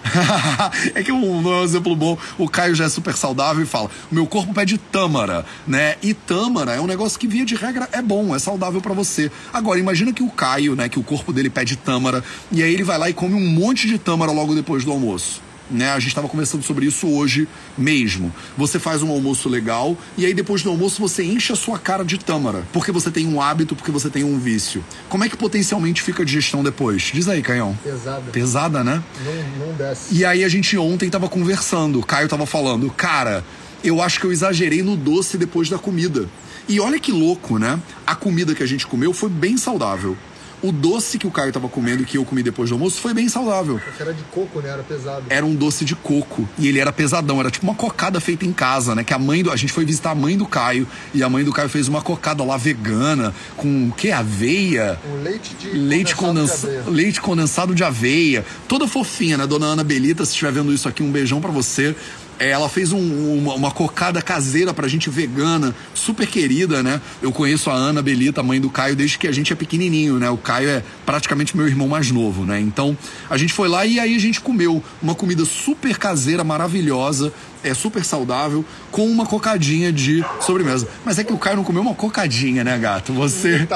é 0.95 1.03
que 1.03 1.11
um, 1.11 1.41
não 1.41 1.53
é 1.53 1.55
um 1.57 1.63
exemplo 1.63 1.95
bom. 1.95 2.17
O 2.37 2.49
Caio 2.49 2.75
já 2.75 2.85
é 2.85 2.89
super 2.89 3.15
saudável 3.15 3.63
e 3.63 3.67
fala: 3.67 3.89
o 4.11 4.15
meu 4.15 4.25
corpo 4.25 4.53
pede 4.53 4.77
tâmara, 4.77 5.45
né? 5.65 5.95
E 6.01 6.13
tâmara 6.13 6.73
é 6.73 6.81
um 6.81 6.87
negócio 6.87 7.19
que, 7.19 7.27
via 7.27 7.45
de 7.45 7.55
regra, 7.55 7.87
é 7.91 8.01
bom, 8.01 8.35
é 8.35 8.39
saudável 8.39 8.81
para 8.81 8.93
você. 8.93 9.31
Agora, 9.53 9.79
imagina 9.79 10.11
que 10.11 10.23
o 10.23 10.29
Caio, 10.29 10.75
né, 10.75 10.89
que 10.89 10.99
o 10.99 11.03
corpo 11.03 11.31
dele 11.31 11.49
pede 11.49 11.75
tâmara, 11.75 12.23
e 12.51 12.63
aí 12.63 12.73
ele 12.73 12.83
vai 12.83 12.97
lá 12.97 13.09
e 13.09 13.13
come 13.13 13.35
um 13.35 13.47
monte 13.47 13.87
de 13.87 13.97
tâmara 13.97 14.31
logo 14.31 14.55
depois 14.55 14.83
do 14.83 14.91
almoço 14.91 15.41
né? 15.71 15.91
A 15.91 15.99
gente 15.99 16.09
estava 16.09 16.27
conversando 16.27 16.63
sobre 16.63 16.85
isso 16.85 17.07
hoje 17.07 17.47
mesmo. 17.77 18.33
Você 18.57 18.79
faz 18.79 19.01
um 19.01 19.09
almoço 19.09 19.49
legal 19.49 19.97
e 20.17 20.25
aí 20.25 20.33
depois 20.33 20.61
do 20.63 20.69
almoço 20.69 21.01
você 21.01 21.23
enche 21.23 21.53
a 21.53 21.55
sua 21.55 21.79
cara 21.79 22.03
de 22.03 22.17
tâmara, 22.17 22.63
porque 22.71 22.91
você 22.91 23.09
tem 23.09 23.27
um 23.27 23.41
hábito, 23.41 23.75
porque 23.75 23.91
você 23.91 24.09
tem 24.09 24.23
um 24.23 24.37
vício. 24.37 24.83
Como 25.09 25.23
é 25.23 25.29
que 25.29 25.37
potencialmente 25.37 26.01
fica 26.01 26.23
a 26.23 26.25
digestão 26.25 26.63
depois? 26.63 27.11
Diz 27.13 27.27
aí, 27.27 27.41
Caião. 27.41 27.77
Pesada. 27.83 28.31
Pesada, 28.31 28.83
né? 28.83 29.03
Não, 29.25 29.67
não 29.67 29.73
desce. 29.75 30.13
E 30.13 30.25
aí 30.25 30.43
a 30.43 30.49
gente 30.49 30.77
ontem 30.77 31.09
tava 31.09 31.29
conversando, 31.29 31.99
o 31.99 32.05
Caio 32.05 32.27
tava 32.27 32.45
falando, 32.45 32.89
cara, 32.89 33.43
eu 33.83 34.01
acho 34.01 34.19
que 34.19 34.25
eu 34.25 34.31
exagerei 34.31 34.83
no 34.83 34.95
doce 34.95 35.37
depois 35.37 35.69
da 35.69 35.77
comida. 35.77 36.29
E 36.67 36.79
olha 36.79 36.99
que 36.99 37.11
louco, 37.11 37.57
né? 37.57 37.79
A 38.05 38.15
comida 38.15 38.53
que 38.53 38.63
a 38.63 38.67
gente 38.67 38.85
comeu 38.85 39.13
foi 39.13 39.29
bem 39.29 39.57
saudável 39.57 40.15
o 40.61 40.71
doce 40.71 41.17
que 41.17 41.27
o 41.27 41.31
Caio 41.31 41.51
tava 41.51 41.67
comendo 41.67 42.03
e 42.03 42.05
que 42.05 42.17
eu 42.17 42.25
comi 42.25 42.43
depois 42.43 42.69
do 42.69 42.75
almoço 42.75 42.99
foi 43.01 43.13
bem 43.13 43.27
saudável. 43.27 43.79
Porque 43.83 44.01
era 44.01 44.13
de 44.13 44.23
coco, 44.23 44.61
né? 44.61 44.69
Era 44.69 44.83
pesado. 44.83 45.23
Era 45.29 45.45
um 45.45 45.55
doce 45.55 45.83
de 45.83 45.95
coco. 45.95 46.47
E 46.57 46.67
ele 46.67 46.79
era 46.79 46.91
pesadão. 46.91 47.39
Era 47.39 47.49
tipo 47.49 47.65
uma 47.65 47.75
cocada 47.75 48.19
feita 48.19 48.45
em 48.45 48.53
casa, 48.53 48.93
né? 48.93 49.03
Que 49.03 49.13
a 49.13 49.19
mãe 49.19 49.43
do. 49.43 49.51
A 49.51 49.55
gente 49.55 49.73
foi 49.73 49.85
visitar 49.85 50.11
a 50.11 50.15
mãe 50.15 50.37
do 50.37 50.45
Caio. 50.45 50.87
E 51.13 51.23
a 51.23 51.29
mãe 51.29 51.43
do 51.43 51.51
Caio 51.51 51.69
fez 51.69 51.87
uma 51.87 52.01
cocada 52.01 52.43
lá 52.43 52.57
vegana. 52.57 53.33
Com 53.57 53.89
o 53.89 53.91
que? 53.91 54.11
Aveia. 54.11 54.99
Um 55.09 55.23
leite 55.23 55.55
de. 55.55 55.71
Leite, 55.71 56.15
condensado, 56.15 56.67
condens... 56.67 56.85
de 56.85 56.91
leite 56.91 57.21
condensado 57.21 57.75
de 57.75 57.83
aveia. 57.83 58.45
Toda 58.67 58.87
fofinha, 58.87 59.37
né? 59.37 59.47
Dona 59.47 59.67
Ana 59.67 59.83
Belita, 59.83 60.25
se 60.25 60.31
estiver 60.31 60.51
vendo 60.51 60.73
isso 60.73 60.87
aqui, 60.87 61.01
um 61.01 61.11
beijão 61.11 61.41
para 61.41 61.51
você. 61.51 61.95
É, 62.41 62.49
ela 62.49 62.67
fez 62.67 62.91
um, 62.91 63.37
uma, 63.37 63.53
uma, 63.53 63.71
cocada 63.71 64.19
caseira 64.19 64.73
pra 64.73 64.87
gente 64.87 65.11
vegana, 65.11 65.75
super 65.93 66.25
querida, 66.25 66.81
né? 66.81 66.99
Eu 67.21 67.31
conheço 67.31 67.69
a 67.69 67.75
Ana 67.75 68.01
Belita, 68.01 68.41
mãe 68.41 68.59
do 68.59 68.67
Caio, 68.67 68.95
desde 68.95 69.19
que 69.19 69.27
a 69.27 69.31
gente 69.31 69.53
é 69.53 69.55
pequenininho, 69.55 70.17
né? 70.17 70.27
O 70.27 70.37
Caio 70.37 70.67
é 70.67 70.83
praticamente 71.05 71.55
meu 71.55 71.67
irmão 71.67 71.87
mais 71.87 72.09
novo, 72.09 72.43
né? 72.43 72.59
Então 72.59 72.97
a 73.29 73.37
gente 73.37 73.53
foi 73.53 73.67
lá 73.69 73.85
e 73.85 73.99
aí 73.99 74.15
a 74.15 74.19
gente 74.19 74.41
comeu 74.41 74.83
uma 75.03 75.13
comida 75.13 75.45
super 75.45 75.99
caseira, 75.99 76.43
maravilhosa, 76.43 77.31
é 77.63 77.73
super 77.73 78.03
saudável, 78.03 78.65
com 78.91 79.07
uma 79.07 79.25
cocadinha 79.25 79.91
de 79.91 80.23
sobremesa. 80.39 80.87
Mas 81.05 81.19
é 81.19 81.23
que 81.23 81.33
o 81.33 81.37
Caio 81.37 81.57
não 81.57 81.63
comeu 81.63 81.81
uma 81.81 81.95
cocadinha, 81.95 82.63
né, 82.63 82.77
gato? 82.77 83.13
Você. 83.13 83.67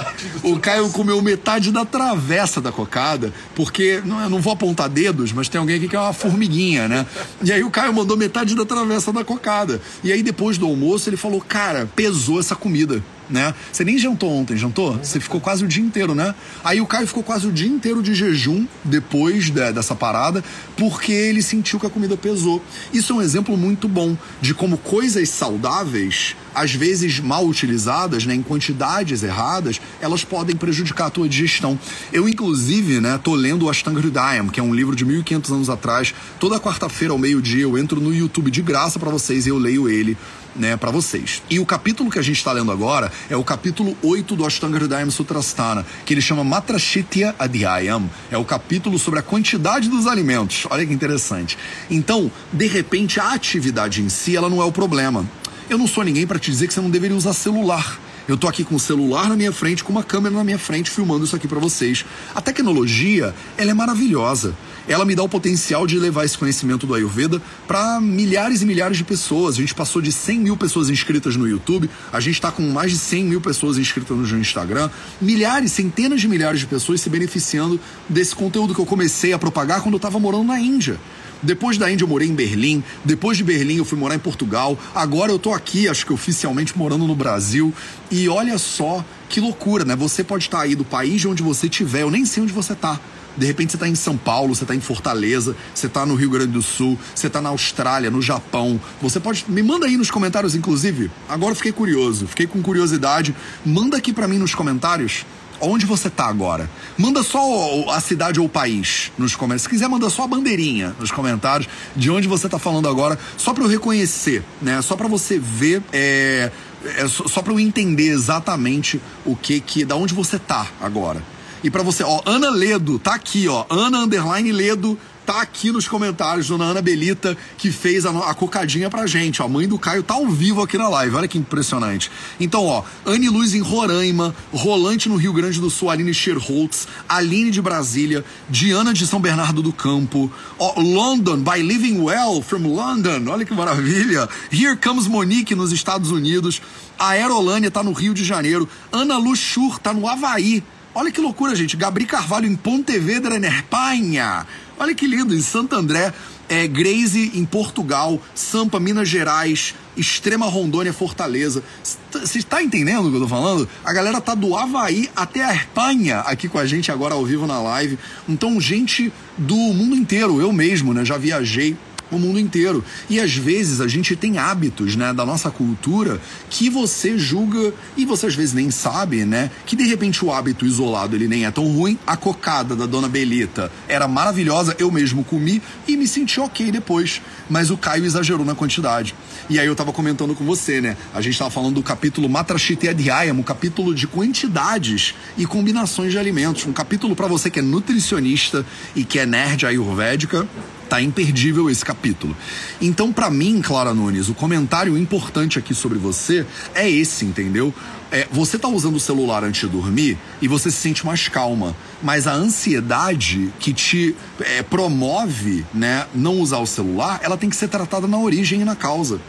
O 0.43 0.59
Caio 0.59 0.89
comeu 0.89 1.21
metade 1.21 1.71
da 1.71 1.85
travessa 1.85 2.61
da 2.61 2.71
cocada, 2.71 3.33
porque 3.55 4.01
não, 4.05 4.21
eu 4.21 4.29
não 4.29 4.41
vou 4.41 4.53
apontar 4.53 4.89
dedos, 4.89 5.31
mas 5.31 5.49
tem 5.49 5.59
alguém 5.59 5.77
aqui 5.77 5.87
que 5.87 5.95
é 5.95 5.99
uma 5.99 6.13
formiguinha, 6.13 6.87
né? 6.87 7.05
E 7.41 7.51
aí 7.51 7.63
o 7.63 7.69
Caio 7.69 7.93
mandou 7.93 8.17
metade 8.17 8.55
da 8.55 8.65
travessa 8.65 9.11
da 9.11 9.23
cocada. 9.23 9.81
E 10.03 10.11
aí 10.11 10.21
depois 10.21 10.57
do 10.57 10.65
almoço 10.65 11.09
ele 11.09 11.17
falou: 11.17 11.41
Cara, 11.41 11.89
pesou 11.95 12.39
essa 12.39 12.55
comida 12.55 13.03
né? 13.29 13.53
Você 13.71 13.83
nem 13.83 13.97
jantou 13.97 14.31
ontem, 14.31 14.57
jantou? 14.57 14.97
Você 14.97 15.19
ficou 15.19 15.39
quase 15.41 15.63
o 15.63 15.67
dia 15.67 15.83
inteiro, 15.83 16.13
né? 16.13 16.33
Aí 16.63 16.81
o 16.81 16.85
Caio 16.85 17.07
ficou 17.07 17.23
quase 17.23 17.47
o 17.47 17.51
dia 17.51 17.67
inteiro 17.67 18.01
de 18.01 18.13
jejum 18.13 18.65
depois 18.83 19.45
de, 19.45 19.71
dessa 19.71 19.95
parada, 19.95 20.43
porque 20.77 21.11
ele 21.11 21.41
sentiu 21.41 21.79
que 21.79 21.85
a 21.85 21.89
comida 21.89 22.15
pesou. 22.17 22.61
Isso 22.93 23.13
é 23.13 23.15
um 23.15 23.21
exemplo 23.21 23.57
muito 23.57 23.87
bom 23.87 24.15
de 24.41 24.53
como 24.53 24.77
coisas 24.77 25.29
saudáveis, 25.29 26.35
às 26.55 26.73
vezes 26.73 27.19
mal 27.19 27.45
utilizadas, 27.45 28.25
né, 28.25 28.33
em 28.33 28.41
quantidades 28.41 29.23
erradas, 29.23 29.79
elas 30.01 30.23
podem 30.23 30.55
prejudicar 30.55 31.07
a 31.07 31.09
tua 31.09 31.29
digestão. 31.29 31.77
Eu, 32.11 32.27
inclusive, 32.27 32.99
né, 32.99 33.19
tô 33.23 33.35
lendo 33.35 33.65
o 33.65 33.69
Ashtanga 33.69 33.99
Hridayam, 33.99 34.47
que 34.47 34.59
é 34.59 34.63
um 34.63 34.73
livro 34.73 34.95
de 34.95 35.05
1500 35.05 35.51
anos 35.51 35.69
atrás. 35.69 36.13
Toda 36.39 36.59
quarta-feira 36.59 37.13
ao 37.13 37.17
meio-dia 37.17 37.63
eu 37.63 37.77
entro 37.77 37.99
no 37.99 38.13
YouTube 38.13 38.49
de 38.49 38.61
graça 38.61 38.97
para 38.97 39.09
vocês 39.09 39.45
e 39.45 39.49
eu 39.49 39.57
leio 39.57 39.89
ele 39.89 40.17
né, 40.55 40.77
para 40.77 40.89
vocês. 40.89 41.43
E 41.49 41.59
o 41.59 41.65
capítulo 41.65 42.09
que 42.09 42.17
a 42.17 42.21
gente 42.21 42.37
está 42.37 42.51
lendo 42.51 42.71
agora 42.71 43.11
é 43.29 43.35
o 43.35 43.43
capítulo 43.43 43.95
8 44.01 44.35
do 44.35 44.45
Ashtanga 44.45 44.77
Hridayam 44.77 45.11
Sutrasthana, 45.11 45.85
que 46.05 46.13
ele 46.13 46.21
chama 46.21 46.43
Matrashitya 46.43 47.35
Adhyayam. 47.37 48.09
É 48.31 48.37
o 48.37 48.45
capítulo 48.45 48.97
sobre 48.97 49.19
a 49.19 49.23
quantidade 49.23 49.89
dos 49.89 50.07
alimentos. 50.07 50.65
Olha 50.69 50.85
que 50.85 50.93
interessante. 50.93 51.57
Então, 51.89 52.31
de 52.51 52.67
repente, 52.67 53.19
a 53.19 53.33
atividade 53.33 54.01
em 54.01 54.09
si, 54.09 54.35
ela 54.35 54.49
não 54.49 54.61
é 54.61 54.65
o 54.65 54.71
problema. 54.71 55.25
Eu 55.69 55.77
não 55.77 55.87
sou 55.87 56.03
ninguém 56.03 56.27
para 56.27 56.37
te 56.37 56.51
dizer 56.51 56.67
que 56.67 56.73
você 56.73 56.81
não 56.81 56.89
deveria 56.89 57.17
usar 57.17 57.33
celular. 57.33 57.99
Eu 58.27 58.37
tô 58.37 58.47
aqui 58.47 58.63
com 58.63 58.75
o 58.75 58.79
celular 58.79 59.29
na 59.29 59.35
minha 59.35 59.51
frente, 59.51 59.83
com 59.83 59.91
uma 59.91 60.03
câmera 60.03 60.35
na 60.35 60.43
minha 60.43 60.59
frente, 60.59 60.89
filmando 60.89 61.25
isso 61.25 61.35
aqui 61.35 61.47
para 61.47 61.59
vocês. 61.59 62.05
A 62.33 62.41
tecnologia, 62.41 63.33
ela 63.57 63.71
é 63.71 63.73
maravilhosa 63.73 64.55
ela 64.87 65.05
me 65.05 65.15
dá 65.15 65.23
o 65.23 65.29
potencial 65.29 65.87
de 65.87 65.97
levar 65.97 66.25
esse 66.25 66.37
conhecimento 66.37 66.85
do 66.85 66.93
Ayurveda 66.93 67.41
para 67.67 67.99
milhares 67.99 68.61
e 68.61 68.65
milhares 68.65 68.97
de 68.97 69.03
pessoas. 69.03 69.55
A 69.55 69.61
gente 69.61 69.73
passou 69.73 70.01
de 70.01 70.11
100 70.11 70.39
mil 70.39 70.57
pessoas 70.57 70.89
inscritas 70.89 71.35
no 71.35 71.47
YouTube, 71.47 71.89
a 72.11 72.19
gente 72.19 72.35
está 72.35 72.51
com 72.51 72.61
mais 72.69 72.91
de 72.91 72.97
100 72.97 73.25
mil 73.25 73.41
pessoas 73.41 73.77
inscritas 73.77 74.15
no 74.15 74.39
Instagram, 74.39 74.89
milhares, 75.19 75.71
centenas 75.71 76.21
de 76.21 76.27
milhares 76.27 76.59
de 76.59 76.67
pessoas 76.67 77.01
se 77.01 77.09
beneficiando 77.09 77.79
desse 78.07 78.35
conteúdo 78.35 78.73
que 78.73 78.81
eu 78.81 78.85
comecei 78.85 79.33
a 79.33 79.39
propagar 79.39 79.81
quando 79.81 79.95
eu 79.95 79.97
estava 79.97 80.19
morando 80.19 80.45
na 80.45 80.59
Índia. 80.59 80.99
Depois 81.41 81.77
da 81.77 81.91
Índia 81.91 82.03
eu 82.03 82.07
morei 82.07 82.27
em 82.27 82.33
Berlim, 82.33 82.83
depois 83.03 83.37
de 83.37 83.43
Berlim 83.43 83.77
eu 83.77 83.85
fui 83.85 83.97
morar 83.97 84.15
em 84.15 84.19
Portugal, 84.19 84.77
agora 84.93 85.31
eu 85.31 85.39
tô 85.39 85.53
aqui, 85.53 85.87
acho 85.87 86.05
que 86.05 86.13
oficialmente 86.13 86.77
morando 86.77 87.05
no 87.05 87.15
Brasil. 87.15 87.73
E 88.09 88.27
olha 88.29 88.57
só 88.57 89.03
que 89.29 89.39
loucura, 89.39 89.83
né? 89.83 89.95
Você 89.95 90.23
pode 90.23 90.45
estar 90.45 90.59
tá 90.59 90.63
aí 90.63 90.75
do 90.75 90.85
país 90.85 91.21
de 91.21 91.27
onde 91.27 91.43
você 91.43 91.67
estiver, 91.67 92.01
eu 92.01 92.11
nem 92.11 92.25
sei 92.25 92.43
onde 92.43 92.53
você 92.53 92.73
está 92.73 92.99
de 93.37 93.45
repente 93.45 93.71
você 93.71 93.75
está 93.75 93.87
em 93.87 93.95
São 93.95 94.15
Paulo, 94.17 94.55
você 94.55 94.63
está 94.63 94.73
em 94.73 94.79
Fortaleza, 94.79 95.55
você 95.73 95.87
está 95.87 96.05
no 96.05 96.15
Rio 96.15 96.29
Grande 96.29 96.53
do 96.53 96.61
Sul, 96.61 96.97
você 97.13 97.27
está 97.27 97.41
na 97.41 97.49
Austrália, 97.49 98.09
no 98.09 98.21
Japão. 98.21 98.79
Você 99.01 99.19
pode. 99.19 99.45
Me 99.49 99.61
manda 99.61 99.85
aí 99.85 99.97
nos 99.97 100.09
comentários, 100.09 100.55
inclusive. 100.55 101.11
Agora 101.27 101.53
fiquei 101.53 101.71
curioso, 101.71 102.27
fiquei 102.27 102.47
com 102.47 102.61
curiosidade. 102.61 103.35
Manda 103.65 103.97
aqui 103.97 104.13
para 104.13 104.27
mim 104.27 104.37
nos 104.37 104.55
comentários 104.55 105.25
onde 105.61 105.85
você 105.85 106.09
tá 106.09 106.25
agora. 106.25 106.69
Manda 106.97 107.23
só 107.23 107.89
a 107.89 107.99
cidade 107.99 108.39
ou 108.39 108.45
o 108.45 108.49
país 108.49 109.11
nos 109.17 109.35
comentários. 109.35 109.63
Se 109.63 109.69
quiser, 109.69 109.87
manda 109.87 110.09
só 110.09 110.23
a 110.23 110.27
bandeirinha 110.27 110.95
nos 110.99 111.11
comentários 111.11 111.69
de 111.95 112.09
onde 112.09 112.27
você 112.27 112.47
tá 112.47 112.59
falando 112.59 112.87
agora, 112.87 113.17
só 113.37 113.53
para 113.53 113.63
eu 113.63 113.67
reconhecer, 113.67 114.43
né? 114.61 114.81
Só 114.81 114.95
para 114.95 115.07
você 115.07 115.39
ver, 115.39 115.81
é, 115.91 116.51
é 116.97 117.07
só 117.07 117.41
para 117.41 117.53
eu 117.53 117.59
entender 117.59 118.07
exatamente 118.07 119.01
o 119.25 119.35
que 119.35 119.59
que, 119.59 119.85
da 119.85 119.95
onde 119.95 120.13
você 120.13 120.37
tá 120.39 120.67
agora. 120.81 121.21
E 121.63 121.69
para 121.69 121.81
você, 121.81 122.03
ó, 122.03 122.21
Ana 122.25 122.49
Ledo, 122.51 122.99
tá 122.99 123.15
aqui, 123.15 123.47
ó. 123.47 123.65
Ana 123.69 123.99
Underline 123.99 124.51
Ledo 124.51 124.99
tá 125.25 125.41
aqui 125.41 125.71
nos 125.71 125.87
comentários, 125.87 126.47
dona 126.47 126.65
Ana 126.65 126.81
Belita, 126.81 127.35
que 127.57 127.71
fez 127.71 128.05
a, 128.05 128.11
a 128.29 128.33
cocadinha 128.33 128.89
pra 128.89 129.07
gente. 129.07 129.41
A 129.41 129.47
mãe 129.47 129.67
do 129.67 129.79
Caio 129.79 130.03
tá 130.03 130.13
ao 130.13 130.27
vivo 130.27 130.61
aqui 130.61 130.77
na 130.77 130.87
live. 130.87 131.15
Olha 131.15 131.27
que 131.27 131.37
impressionante. 131.37 132.11
Então, 132.39 132.65
ó, 132.65 132.83
Anne 133.05 133.27
Luz 133.29 133.55
em 133.55 133.61
Roraima, 133.61 134.35
Rolante 134.53 135.09
no 135.09 135.15
Rio 135.15 135.33
Grande 135.33 135.59
do 135.59 135.69
Sul, 135.69 135.89
Aline 135.89 136.13
Scherholtz, 136.13 136.87
Aline 137.09 137.49
de 137.49 137.61
Brasília, 137.61 138.23
Diana 138.49 138.93
de 138.93 139.07
São 139.07 139.19
Bernardo 139.19 139.61
do 139.61 139.73
Campo, 139.73 140.31
ó, 140.59 140.79
London, 140.79 141.37
by 141.37 141.61
Living 141.61 141.99
Well 141.99 142.41
from 142.41 142.67
London. 142.67 143.25
Olha 143.27 143.45
que 143.45 143.53
maravilha. 143.53 144.29
Here 144.51 144.77
comes 144.77 145.07
Monique 145.07 145.55
nos 145.55 145.71
Estados 145.71 146.11
Unidos. 146.11 146.61
A 146.99 147.09
Aerolânia 147.09 147.71
tá 147.71 147.81
no 147.81 147.93
Rio 147.93 148.13
de 148.13 148.23
Janeiro. 148.23 148.69
Ana 148.91 149.17
Luxur 149.17 149.79
tá 149.79 149.93
no 149.93 150.07
Havaí. 150.07 150.63
Olha 150.97 151.11
que 151.11 151.19
loucura, 151.19 151.53
gente. 151.53 151.75
Gabri 151.75 152.05
Carvalho 152.05 152.47
em 152.47 152.55
Pontevedra, 152.55 153.37
na 153.37 153.49
Espanha. 153.49 154.47
Olha 154.77 154.93
que 154.93 155.07
lindo, 155.07 155.33
em 155.33 155.41
Santo 155.41 155.75
André. 155.75 156.13
É, 156.47 156.67
Graze 156.67 157.31
em 157.33 157.43
Portugal, 157.43 158.21
Sampa, 158.35 158.79
Minas 158.79 159.09
Gerais, 159.09 159.73
Extrema 159.97 160.45
Rondônia, 160.45 160.93
Fortaleza. 160.93 161.63
Você 162.11 162.37
está 162.37 162.61
entendendo 162.61 163.07
o 163.07 163.09
que 163.09 163.17
eu 163.17 163.21
tô 163.21 163.27
falando? 163.27 163.67
A 163.83 163.91
galera 163.91 164.21
tá 164.21 164.35
do 164.35 164.55
Havaí 164.55 165.09
até 165.15 165.43
a 165.43 165.55
Espanha 165.55 166.19
aqui 166.19 166.47
com 166.47 166.59
a 166.59 166.65
gente 166.65 166.91
agora 166.91 167.15
ao 167.15 167.25
vivo 167.25 167.47
na 167.47 167.59
live. 167.59 167.97
Então, 168.29 168.61
gente 168.61 169.11
do 169.35 169.55
mundo 169.55 169.95
inteiro, 169.95 170.39
eu 170.39 170.53
mesmo, 170.53 170.93
né? 170.93 171.03
Já 171.03 171.17
viajei 171.17 171.75
o 172.11 172.19
mundo 172.19 172.39
inteiro. 172.39 172.83
E 173.09 173.19
às 173.19 173.35
vezes 173.35 173.81
a 173.81 173.87
gente 173.87 174.15
tem 174.15 174.37
hábitos, 174.37 174.95
né, 174.95 175.13
da 175.13 175.25
nossa 175.25 175.49
cultura 175.49 176.19
que 176.49 176.69
você 176.69 177.17
julga 177.17 177.73
e 177.97 178.05
você 178.05 178.27
às 178.27 178.35
vezes 178.35 178.53
nem 178.53 178.71
sabe, 178.71 179.25
né, 179.25 179.51
que 179.65 179.75
de 179.75 179.83
repente 179.83 180.23
o 180.23 180.31
hábito 180.31 180.65
isolado 180.65 181.15
ele 181.15 181.27
nem 181.27 181.45
é 181.45 181.51
tão 181.51 181.67
ruim. 181.67 181.97
A 182.05 182.15
cocada 182.17 182.75
da 182.75 182.85
dona 182.85 183.07
Belita 183.07 183.71
era 183.87 184.07
maravilhosa, 184.07 184.75
eu 184.79 184.91
mesmo 184.91 185.23
comi 185.23 185.61
e 185.87 185.97
me 185.97 186.07
senti 186.07 186.39
ok 186.39 186.71
depois, 186.71 187.21
mas 187.49 187.69
o 187.69 187.77
Caio 187.77 188.05
exagerou 188.05 188.45
na 188.45 188.55
quantidade. 188.55 189.15
E 189.49 189.59
aí 189.59 189.67
eu 189.67 189.75
tava 189.75 189.93
comentando 189.93 190.33
com 190.33 190.43
você, 190.43 190.81
né? 190.81 190.97
A 191.13 191.21
gente 191.21 191.37
tava 191.37 191.51
falando 191.51 191.75
do 191.75 191.83
capítulo 191.83 192.27
Matrashite 192.27 192.87
Adhyayam, 192.87 193.37
um 193.37 193.43
capítulo 193.43 193.93
de 193.93 194.07
quantidades 194.07 195.13
e 195.37 195.45
combinações 195.45 196.11
de 196.11 196.17
alimentos, 196.17 196.65
um 196.65 196.73
capítulo 196.73 197.15
para 197.15 197.27
você 197.27 197.49
que 197.49 197.59
é 197.59 197.61
nutricionista 197.61 198.65
e 198.95 199.03
que 199.03 199.19
é 199.19 199.25
nerd 199.25 199.65
ayurvédica 199.65 200.47
Tá 200.89 201.01
imperdível 201.01 201.69
esse 201.69 201.83
capítulo. 201.83 202.35
Então, 202.79 203.11
para 203.11 203.29
mim, 203.29 203.61
Clara 203.61 203.93
Nunes, 203.93 204.29
o 204.29 204.33
comentário 204.33 204.97
importante 204.97 205.57
aqui 205.57 205.73
sobre 205.73 205.97
você 205.97 206.45
é 206.73 206.89
esse, 206.89 207.25
entendeu? 207.25 207.73
É, 208.11 208.27
você 208.31 208.59
tá 208.59 208.67
usando 208.67 208.95
o 208.95 208.99
celular 208.99 209.43
antes 209.43 209.61
de 209.61 209.67
dormir 209.67 210.17
e 210.41 210.47
você 210.47 210.69
se 210.69 210.77
sente 210.77 211.05
mais 211.05 211.27
calma. 211.27 211.75
Mas 212.03 212.27
a 212.27 212.33
ansiedade 212.33 213.51
que 213.59 213.73
te 213.73 214.15
é, 214.39 214.61
promove, 214.61 215.65
né, 215.73 216.05
não 216.13 216.39
usar 216.39 216.59
o 216.59 216.67
celular, 216.67 217.19
ela 217.23 217.35
tem 217.35 217.49
que 217.49 217.55
ser 217.55 217.67
tratada 217.67 218.07
na 218.07 218.17
origem 218.17 218.61
e 218.61 218.65
na 218.65 218.75
causa 218.75 219.19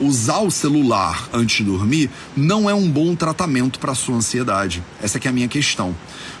usar 0.00 0.38
o 0.38 0.50
celular 0.50 1.28
antes 1.32 1.56
de 1.56 1.64
dormir 1.64 2.10
não 2.36 2.68
é 2.68 2.74
um 2.74 2.88
bom 2.90 3.14
tratamento 3.14 3.78
para 3.78 3.94
sua 3.94 4.16
ansiedade. 4.16 4.82
Essa 5.02 5.18
é 5.22 5.28
a 5.28 5.32
minha 5.32 5.48
questão. 5.48 5.94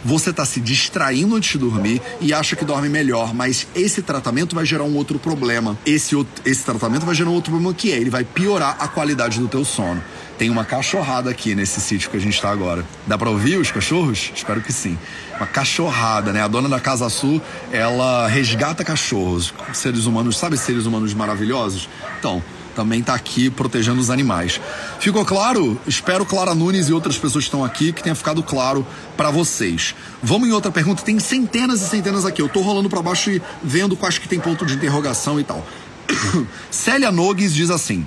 Você 0.04 0.30
está 0.30 0.44
se 0.44 0.60
distraindo 0.60 1.34
antes 1.34 1.52
de 1.52 1.58
dormir 1.58 2.00
e 2.20 2.32
acha 2.32 2.56
que 2.56 2.64
dorme 2.64 2.88
melhor, 2.88 3.34
mas 3.34 3.66
esse 3.74 4.02
tratamento 4.02 4.54
vai 4.54 4.66
gerar 4.66 4.84
um 4.84 4.96
outro 4.96 5.18
problema. 5.18 5.78
Esse, 5.86 6.14
esse 6.44 6.64
tratamento 6.64 7.06
vai 7.06 7.14
gerar 7.14 7.30
um 7.30 7.34
outro 7.34 7.50
problema 7.52 7.74
que 7.74 7.92
é, 7.92 7.96
ele 7.96 8.10
vai 8.10 8.24
piorar 8.24 8.76
a 8.78 8.88
qualidade 8.88 9.38
do 9.38 9.48
teu 9.48 9.64
sono. 9.64 10.02
Tem 10.36 10.50
uma 10.50 10.64
cachorrada 10.64 11.30
aqui 11.30 11.54
nesse 11.54 11.80
sítio 11.80 12.10
que 12.10 12.16
a 12.16 12.20
gente 12.20 12.34
está 12.34 12.50
agora. 12.50 12.84
Dá 13.06 13.16
para 13.16 13.30
ouvir 13.30 13.56
os 13.56 13.70
cachorros? 13.70 14.32
Espero 14.34 14.60
que 14.60 14.72
sim. 14.72 14.98
Uma 15.36 15.46
cachorrada, 15.46 16.32
né? 16.32 16.42
A 16.42 16.48
dona 16.48 16.68
da 16.68 16.80
Casa 16.80 17.08
Sul, 17.08 17.40
ela 17.70 18.26
resgata 18.26 18.84
cachorros. 18.84 19.54
Seres 19.72 20.06
humanos, 20.06 20.36
sabe 20.36 20.56
seres 20.56 20.86
humanos 20.86 21.14
maravilhosos? 21.14 21.88
Então, 22.18 22.42
também 22.74 23.00
está 23.00 23.14
aqui 23.14 23.48
protegendo 23.48 24.00
os 24.00 24.10
animais. 24.10 24.60
Ficou 24.98 25.24
claro? 25.24 25.80
Espero 25.86 26.24
Clara 26.24 26.54
Nunes 26.54 26.88
e 26.88 26.92
outras 26.92 27.16
pessoas 27.16 27.44
que 27.44 27.48
estão 27.48 27.64
aqui 27.64 27.92
que 27.92 28.02
tenha 28.02 28.14
ficado 28.14 28.42
claro 28.42 28.86
para 29.16 29.30
vocês. 29.30 29.94
Vamos 30.22 30.48
em 30.48 30.52
outra 30.52 30.70
pergunta. 30.70 31.02
Tem 31.02 31.18
centenas 31.18 31.80
e 31.82 31.88
centenas 31.88 32.24
aqui. 32.24 32.42
Eu 32.42 32.46
estou 32.46 32.62
rolando 32.62 32.88
para 32.88 33.00
baixo 33.02 33.30
e 33.30 33.40
vendo 33.62 33.96
quais 33.96 34.18
que 34.18 34.28
tem 34.28 34.40
ponto 34.40 34.66
de 34.66 34.74
interrogação 34.74 35.38
e 35.38 35.44
tal. 35.44 35.66
Célia 36.70 37.10
Nogues 37.10 37.54
diz 37.54 37.70
assim: 37.70 38.06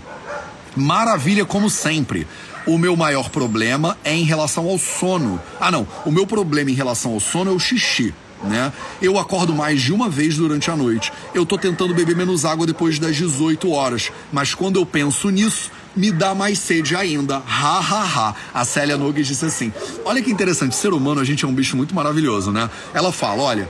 Maravilha 0.75 1.45
como 1.45 1.69
sempre. 1.69 2.27
O 2.65 2.77
meu 2.77 2.97
maior 2.97 3.29
problema 3.29 3.97
é 4.03 4.13
em 4.13 4.23
relação 4.23 4.67
ao 4.67 4.77
sono. 4.77 5.41
Ah, 5.59 5.71
não. 5.71 5.87
O 6.05 6.11
meu 6.11 6.27
problema 6.27 6.69
em 6.69 6.73
relação 6.73 7.13
ao 7.13 7.19
sono 7.19 7.51
é 7.51 7.53
o 7.53 7.59
xixi 7.59 8.13
né? 8.43 8.71
Eu 9.01 9.17
acordo 9.17 9.53
mais 9.53 9.81
de 9.81 9.93
uma 9.93 10.09
vez 10.09 10.37
durante 10.37 10.69
a 10.69 10.75
noite. 10.75 11.11
Eu 11.33 11.45
tô 11.45 11.57
tentando 11.57 11.93
beber 11.93 12.15
menos 12.15 12.45
água 12.45 12.65
depois 12.65 12.99
das 12.99 13.15
18 13.15 13.69
horas, 13.71 14.11
mas 14.31 14.53
quando 14.53 14.77
eu 14.79 14.85
penso 14.85 15.29
nisso, 15.29 15.71
me 15.95 16.11
dá 16.11 16.35
mais 16.35 16.59
sede 16.59 16.95
ainda. 16.95 17.37
Ha, 17.37 17.79
ha, 17.79 18.03
ha. 18.03 18.35
A 18.53 18.63
Célia 18.63 18.97
Nogues 18.97 19.27
disse 19.27 19.45
assim: 19.45 19.73
Olha 20.05 20.21
que 20.21 20.31
interessante, 20.31 20.75
ser 20.75 20.93
humano, 20.93 21.19
a 21.19 21.23
gente 21.23 21.43
é 21.43 21.47
um 21.47 21.53
bicho 21.53 21.75
muito 21.75 21.95
maravilhoso, 21.95 22.51
né? 22.51 22.69
Ela 22.93 23.11
fala: 23.11 23.41
Olha, 23.43 23.69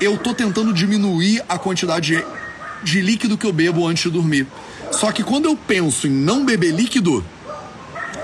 eu 0.00 0.18
tô 0.18 0.34
tentando 0.34 0.72
diminuir 0.72 1.42
a 1.48 1.58
quantidade 1.58 2.24
de 2.82 3.00
líquido 3.00 3.38
que 3.38 3.46
eu 3.46 3.52
bebo 3.52 3.86
antes 3.86 4.04
de 4.04 4.10
dormir. 4.10 4.46
Só 4.90 5.12
que 5.12 5.22
quando 5.22 5.46
eu 5.46 5.56
penso 5.56 6.06
em 6.06 6.10
não 6.10 6.44
beber 6.44 6.72
líquido, 6.72 7.24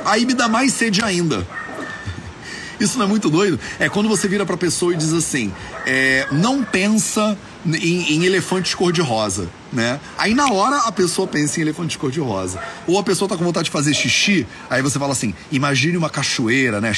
aí 0.05 0.25
me 0.25 0.35
dá 0.35 0.49
mais 0.49 0.73
sede 0.73 1.03
ainda. 1.03 1.47
Isso 2.79 2.99
não 2.99 3.07
é 3.07 3.09
muito 3.09 3.31
doido? 3.31 3.59
É 3.79 3.89
quando 3.89 4.09
você 4.09 4.29
vira 4.29 4.45
pra 4.45 4.57
pessoa 4.57 4.93
e 4.93 4.97
diz 4.97 5.13
assim: 5.13 5.53
é, 5.87 6.27
não 6.33 6.63
pensa 6.63 7.37
em, 7.67 8.15
em 8.15 8.25
elefantes 8.25 8.75
cor-de-rosa, 8.75 9.49
né? 9.73 10.01
Aí 10.19 10.35
na 10.35 10.49
hora 10.49 10.77
a 10.87 10.93
pessoa 10.93 11.27
pensa 11.27 11.59
em 11.59 11.63
elefantes 11.63 11.97
cor-de-rosa. 11.97 12.61
Ou 12.87 12.99
a 12.99 13.03
pessoa 13.03 13.29
tá 13.29 13.37
com 13.37 13.45
vontade 13.45 13.67
de 13.67 13.71
fazer 13.71 13.95
xixi, 13.95 14.47
aí 14.69 14.83
você 14.83 14.99
fala 14.99 15.13
assim: 15.13 15.35
imagine 15.51 15.97
uma 15.97 16.11
cachoeira, 16.11 16.81
né? 16.81 16.93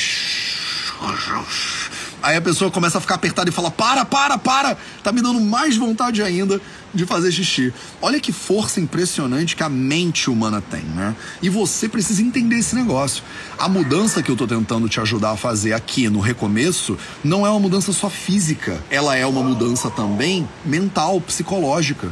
Aí 2.22 2.36
a 2.36 2.40
pessoa 2.40 2.70
começa 2.70 2.98
a 2.98 3.00
ficar 3.00 3.14
apertada 3.14 3.48
e 3.48 3.52
fala: 3.52 3.70
para, 3.70 4.04
para, 4.04 4.38
para! 4.38 4.76
Tá 5.02 5.12
me 5.12 5.22
dando 5.22 5.40
mais 5.40 5.76
vontade 5.76 6.22
ainda 6.22 6.60
de 6.94 7.04
fazer 7.04 7.30
xixi. 7.32 7.72
Olha 8.00 8.20
que 8.20 8.32
força 8.32 8.80
impressionante 8.80 9.56
que 9.56 9.62
a 9.62 9.68
mente 9.68 10.30
humana 10.30 10.60
tem, 10.60 10.82
né? 10.82 11.14
E 11.42 11.48
você 11.48 11.88
precisa 11.88 12.22
entender 12.22 12.56
esse 12.56 12.74
negócio. 12.74 13.22
A 13.58 13.68
mudança 13.68 14.22
que 14.22 14.30
eu 14.30 14.36
tô 14.36 14.46
tentando 14.46 14.88
te 14.88 15.00
ajudar 15.00 15.32
a 15.32 15.36
fazer 15.36 15.72
aqui 15.72 16.08
no 16.08 16.20
recomeço 16.20 16.98
não 17.22 17.46
é 17.46 17.50
uma 17.50 17.60
mudança 17.60 17.92
só 17.92 18.08
física, 18.08 18.82
ela 18.90 19.16
é 19.16 19.26
uma 19.26 19.42
mudança 19.42 19.90
também 19.90 20.48
mental, 20.64 21.20
psicológica. 21.20 22.10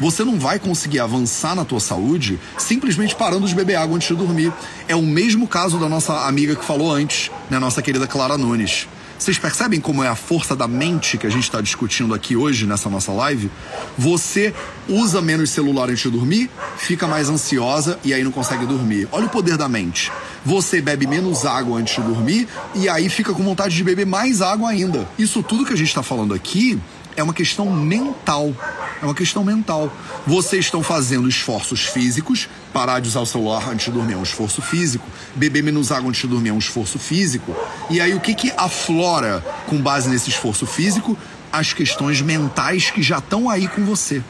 Você 0.00 0.24
não 0.24 0.38
vai 0.38 0.58
conseguir 0.58 1.00
avançar 1.00 1.54
na 1.54 1.64
tua 1.64 1.80
saúde 1.80 2.38
simplesmente 2.58 3.14
parando 3.14 3.46
de 3.46 3.54
beber 3.54 3.76
água 3.76 3.96
antes 3.96 4.08
de 4.08 4.14
dormir. 4.14 4.52
É 4.88 4.96
o 4.96 5.02
mesmo 5.02 5.46
caso 5.46 5.78
da 5.78 5.88
nossa 5.88 6.26
amiga 6.26 6.56
que 6.56 6.64
falou 6.64 6.92
antes, 6.92 7.30
né, 7.50 7.58
nossa 7.58 7.82
querida 7.82 8.06
Clara 8.06 8.38
Nunes. 8.38 8.88
Vocês 9.22 9.38
percebem 9.38 9.80
como 9.80 10.02
é 10.02 10.08
a 10.08 10.16
força 10.16 10.56
da 10.56 10.66
mente 10.66 11.16
que 11.16 11.28
a 11.28 11.30
gente 11.30 11.44
está 11.44 11.60
discutindo 11.60 12.12
aqui 12.12 12.34
hoje 12.34 12.66
nessa 12.66 12.90
nossa 12.90 13.12
live? 13.12 13.48
Você 13.96 14.52
usa 14.88 15.22
menos 15.22 15.50
celular 15.50 15.88
antes 15.88 16.02
de 16.02 16.10
dormir, 16.10 16.50
fica 16.76 17.06
mais 17.06 17.28
ansiosa 17.28 18.00
e 18.02 18.12
aí 18.12 18.24
não 18.24 18.32
consegue 18.32 18.66
dormir. 18.66 19.06
Olha 19.12 19.26
o 19.26 19.28
poder 19.28 19.56
da 19.56 19.68
mente. 19.68 20.10
Você 20.44 20.80
bebe 20.80 21.06
menos 21.06 21.46
água 21.46 21.78
antes 21.78 21.94
de 21.94 22.02
dormir 22.02 22.48
e 22.74 22.88
aí 22.88 23.08
fica 23.08 23.32
com 23.32 23.44
vontade 23.44 23.76
de 23.76 23.84
beber 23.84 24.06
mais 24.06 24.42
água 24.42 24.70
ainda. 24.70 25.08
Isso 25.16 25.40
tudo 25.40 25.64
que 25.64 25.72
a 25.72 25.76
gente 25.76 25.86
está 25.86 26.02
falando 26.02 26.34
aqui 26.34 26.80
é 27.16 27.22
uma 27.22 27.34
questão 27.34 27.70
mental. 27.70 28.54
É 29.00 29.04
uma 29.04 29.14
questão 29.14 29.42
mental. 29.42 29.92
Vocês 30.26 30.66
estão 30.66 30.82
fazendo 30.82 31.28
esforços 31.28 31.84
físicos, 31.84 32.48
parar 32.72 33.00
de 33.00 33.08
usar 33.08 33.20
o 33.20 33.26
celular 33.26 33.68
antes 33.68 33.86
de 33.86 33.90
dormir 33.90 34.12
é 34.12 34.16
um 34.16 34.22
esforço 34.22 34.62
físico, 34.62 35.04
beber 35.34 35.62
menos 35.62 35.90
água 35.90 36.08
antes 36.08 36.22
de 36.22 36.28
dormir 36.28 36.50
é 36.50 36.52
um 36.52 36.58
esforço 36.58 36.98
físico. 36.98 37.54
E 37.90 38.00
aí 38.00 38.14
o 38.14 38.20
que 38.20 38.34
que 38.34 38.52
aflora 38.56 39.44
com 39.66 39.80
base 39.80 40.08
nesse 40.08 40.30
esforço 40.30 40.66
físico? 40.66 41.18
As 41.52 41.72
questões 41.72 42.20
mentais 42.22 42.90
que 42.90 43.02
já 43.02 43.18
estão 43.18 43.50
aí 43.50 43.66
com 43.66 43.84
você. 43.84 44.22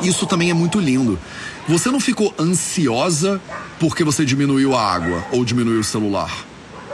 Isso 0.00 0.26
também 0.26 0.50
é 0.50 0.54
muito 0.54 0.80
lindo. 0.80 1.18
Você 1.68 1.90
não 1.90 2.00
ficou 2.00 2.34
ansiosa 2.38 3.40
porque 3.78 4.02
você 4.02 4.24
diminuiu 4.24 4.74
a 4.74 4.82
água 4.82 5.24
ou 5.30 5.44
diminuiu 5.44 5.80
o 5.80 5.84
celular. 5.84 6.32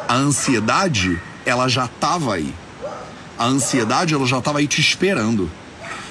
A 0.09 0.17
ansiedade, 0.17 1.21
ela 1.47 1.69
já 1.69 1.85
estava 1.85 2.35
aí. 2.35 2.53
A 3.39 3.47
ansiedade, 3.47 4.15
ela 4.15 4.27
já 4.27 4.39
estava 4.39 4.59
aí 4.59 4.67
te 4.67 4.81
esperando. 4.81 5.51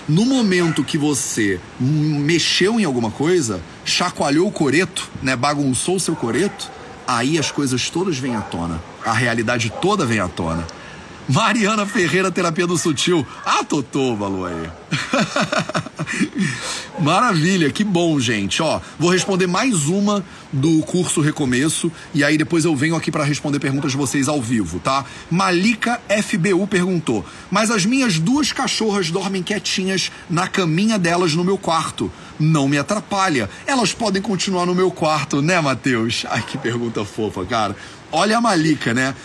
No 0.07 0.25
momento 0.25 0.83
que 0.83 0.97
você 0.97 1.59
mexeu 1.79 2.79
em 2.79 2.83
alguma 2.83 3.09
coisa, 3.09 3.61
chacoalhou 3.85 4.47
o 4.47 4.51
coreto, 4.51 5.09
né, 5.21 5.35
bagunçou 5.35 5.95
o 5.95 5.99
seu 5.99 6.15
coreto, 6.15 6.69
aí 7.07 7.39
as 7.39 7.51
coisas 7.51 7.89
todas 7.89 8.17
vêm 8.17 8.35
à 8.35 8.41
tona. 8.41 8.81
A 9.05 9.13
realidade 9.13 9.71
toda 9.81 10.05
vem 10.05 10.19
à 10.19 10.27
tona. 10.27 10.67
Mariana 11.27 11.85
Ferreira, 11.85 12.29
Terapia 12.31 12.67
do 12.67 12.77
Sutil. 12.77 13.25
Ah, 13.45 13.63
Totô, 13.63 14.15
Balu 14.15 14.45
aí. 14.45 14.69
Maravilha, 16.99 17.71
que 17.71 17.83
bom, 17.83 18.19
gente. 18.19 18.61
Ó, 18.61 18.79
vou 18.99 19.09
responder 19.09 19.47
mais 19.47 19.87
uma 19.87 20.23
do 20.51 20.81
curso 20.83 21.21
Recomeço 21.21 21.91
e 22.13 22.23
aí 22.23 22.37
depois 22.37 22.65
eu 22.65 22.75
venho 22.75 22.95
aqui 22.95 23.09
para 23.09 23.23
responder 23.23 23.59
perguntas 23.59 23.91
de 23.91 23.97
vocês 23.97 24.27
ao 24.27 24.41
vivo, 24.41 24.79
tá? 24.79 25.05
Malika 25.31 25.99
FBU 26.09 26.67
perguntou: 26.67 27.25
"Mas 27.49 27.71
as 27.71 27.85
minhas 27.85 28.19
duas 28.19 28.51
cachorras 28.51 29.09
dormem 29.09 29.41
quietinhas 29.41 30.11
na 30.29 30.47
caminha 30.47 30.99
delas 30.99 31.33
no 31.33 31.43
meu 31.43 31.57
quarto. 31.57 32.11
Não 32.39 32.67
me 32.67 32.77
atrapalha. 32.77 33.49
Elas 33.65 33.93
podem 33.93 34.21
continuar 34.21 34.65
no 34.65 34.75
meu 34.75 34.91
quarto, 34.91 35.41
né, 35.41 35.59
Matheus?" 35.59 36.25
Ai, 36.29 36.43
que 36.43 36.57
pergunta 36.57 37.03
fofa, 37.03 37.43
cara. 37.45 37.75
Olha 38.15 38.37
a 38.37 38.41
Malika, 38.41 38.93
né? 38.93 39.15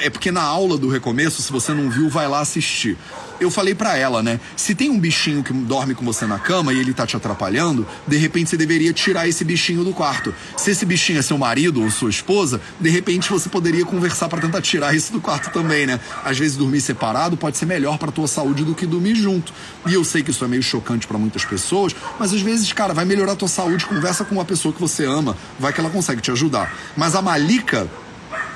É 0.00 0.08
porque 0.08 0.32
na 0.32 0.40
aula 0.40 0.78
do 0.78 0.88
recomeço, 0.88 1.42
se 1.42 1.52
você 1.52 1.74
não 1.74 1.90
viu, 1.90 2.08
vai 2.08 2.26
lá 2.26 2.40
assistir. 2.40 2.96
Eu 3.38 3.50
falei 3.50 3.74
para 3.74 3.94
ela, 3.94 4.22
né? 4.22 4.40
Se 4.56 4.74
tem 4.74 4.88
um 4.88 4.98
bichinho 4.98 5.44
que 5.44 5.52
dorme 5.52 5.94
com 5.94 6.02
você 6.02 6.24
na 6.24 6.38
cama 6.38 6.72
e 6.72 6.78
ele 6.80 6.94
tá 6.94 7.06
te 7.06 7.14
atrapalhando, 7.14 7.86
de 8.06 8.16
repente 8.16 8.48
você 8.48 8.56
deveria 8.56 8.90
tirar 8.90 9.28
esse 9.28 9.44
bichinho 9.44 9.84
do 9.84 9.92
quarto. 9.92 10.34
Se 10.56 10.70
esse 10.70 10.86
bichinho 10.86 11.18
é 11.18 11.22
seu 11.22 11.36
marido 11.36 11.82
ou 11.82 11.90
sua 11.90 12.08
esposa, 12.08 12.58
de 12.80 12.88
repente 12.88 13.28
você 13.28 13.50
poderia 13.50 13.84
conversar 13.84 14.30
para 14.30 14.40
tentar 14.40 14.62
tirar 14.62 14.96
isso 14.96 15.12
do 15.12 15.20
quarto 15.20 15.52
também, 15.52 15.86
né? 15.86 16.00
Às 16.24 16.38
vezes 16.38 16.56
dormir 16.56 16.80
separado 16.80 17.36
pode 17.36 17.58
ser 17.58 17.66
melhor 17.66 17.98
para 17.98 18.10
tua 18.10 18.26
saúde 18.26 18.64
do 18.64 18.74
que 18.74 18.86
dormir 18.86 19.14
junto. 19.14 19.52
E 19.86 19.92
eu 19.92 20.02
sei 20.02 20.22
que 20.22 20.30
isso 20.30 20.42
é 20.42 20.48
meio 20.48 20.62
chocante 20.62 21.06
para 21.06 21.18
muitas 21.18 21.44
pessoas, 21.44 21.94
mas 22.18 22.32
às 22.32 22.40
vezes, 22.40 22.72
cara, 22.72 22.94
vai 22.94 23.04
melhorar 23.04 23.36
tua 23.36 23.46
saúde, 23.46 23.84
conversa 23.84 24.24
com 24.24 24.34
uma 24.34 24.44
pessoa 24.46 24.72
que 24.72 24.80
você 24.80 25.04
ama, 25.04 25.36
vai 25.60 25.70
que 25.70 25.80
ela 25.80 25.90
consegue 25.90 26.22
te 26.22 26.30
ajudar. 26.30 26.74
Mas 26.96 27.14
a 27.14 27.20
Malika 27.20 27.86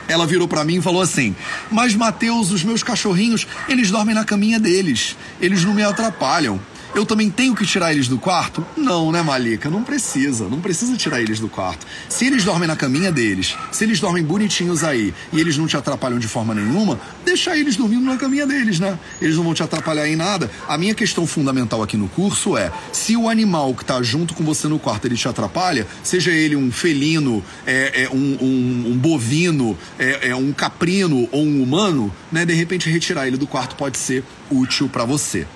ela 0.08 0.26
virou 0.26 0.48
para 0.48 0.64
mim 0.64 0.76
e 0.76 0.82
falou 0.82 1.02
assim: 1.02 1.34
Mas 1.70 1.94
Mateus, 1.94 2.50
os 2.50 2.64
meus 2.64 2.82
cachorrinhos, 2.82 3.46
eles 3.68 3.90
dormem 3.90 4.14
na 4.14 4.24
caminha 4.24 4.58
deles. 4.58 5.16
Eles 5.40 5.64
não 5.64 5.74
me 5.74 5.82
atrapalham 5.82 6.60
eu 6.94 7.06
também 7.06 7.30
tenho 7.30 7.54
que 7.54 7.64
tirar 7.64 7.92
eles 7.92 8.06
do 8.06 8.18
quarto? 8.18 8.64
Não, 8.76 9.10
né, 9.10 9.22
Malika? 9.22 9.70
Não 9.70 9.82
precisa. 9.82 10.48
Não 10.48 10.60
precisa 10.60 10.96
tirar 10.96 11.20
eles 11.22 11.40
do 11.40 11.48
quarto. 11.48 11.86
Se 12.08 12.26
eles 12.26 12.44
dormem 12.44 12.68
na 12.68 12.76
caminha 12.76 13.10
deles, 13.10 13.56
se 13.70 13.84
eles 13.84 13.98
dormem 13.98 14.22
bonitinhos 14.22 14.84
aí 14.84 15.14
e 15.32 15.40
eles 15.40 15.56
não 15.56 15.66
te 15.66 15.76
atrapalham 15.76 16.18
de 16.18 16.28
forma 16.28 16.54
nenhuma, 16.54 17.00
deixa 17.24 17.56
eles 17.56 17.76
dormindo 17.76 18.04
na 18.04 18.16
caminha 18.16 18.46
deles, 18.46 18.78
né? 18.78 18.98
Eles 19.20 19.36
não 19.36 19.44
vão 19.44 19.54
te 19.54 19.62
atrapalhar 19.62 20.06
em 20.06 20.16
nada. 20.16 20.50
A 20.68 20.76
minha 20.76 20.94
questão 20.94 21.26
fundamental 21.26 21.82
aqui 21.82 21.96
no 21.96 22.08
curso 22.08 22.56
é: 22.56 22.70
se 22.92 23.16
o 23.16 23.28
animal 23.28 23.74
que 23.74 23.82
está 23.82 24.02
junto 24.02 24.34
com 24.34 24.44
você 24.44 24.68
no 24.68 24.78
quarto 24.78 25.06
ele 25.06 25.16
te 25.16 25.26
atrapalha, 25.26 25.86
seja 26.02 26.30
ele 26.30 26.56
um 26.56 26.70
felino, 26.70 27.42
é, 27.66 28.02
é 28.04 28.10
um, 28.10 28.36
um, 28.40 28.92
um, 28.92 28.98
bovino, 28.98 29.78
é, 29.98 30.28
é 30.28 30.36
um 30.36 30.52
caprino 30.52 31.28
ou 31.32 31.42
um 31.42 31.62
humano, 31.62 32.14
né? 32.30 32.44
De 32.44 32.52
repente 32.52 32.90
retirar 32.90 33.26
ele 33.26 33.38
do 33.38 33.46
quarto 33.46 33.76
pode 33.76 33.96
ser 33.96 34.22
útil 34.50 34.88
para 34.88 35.04
você. 35.04 35.46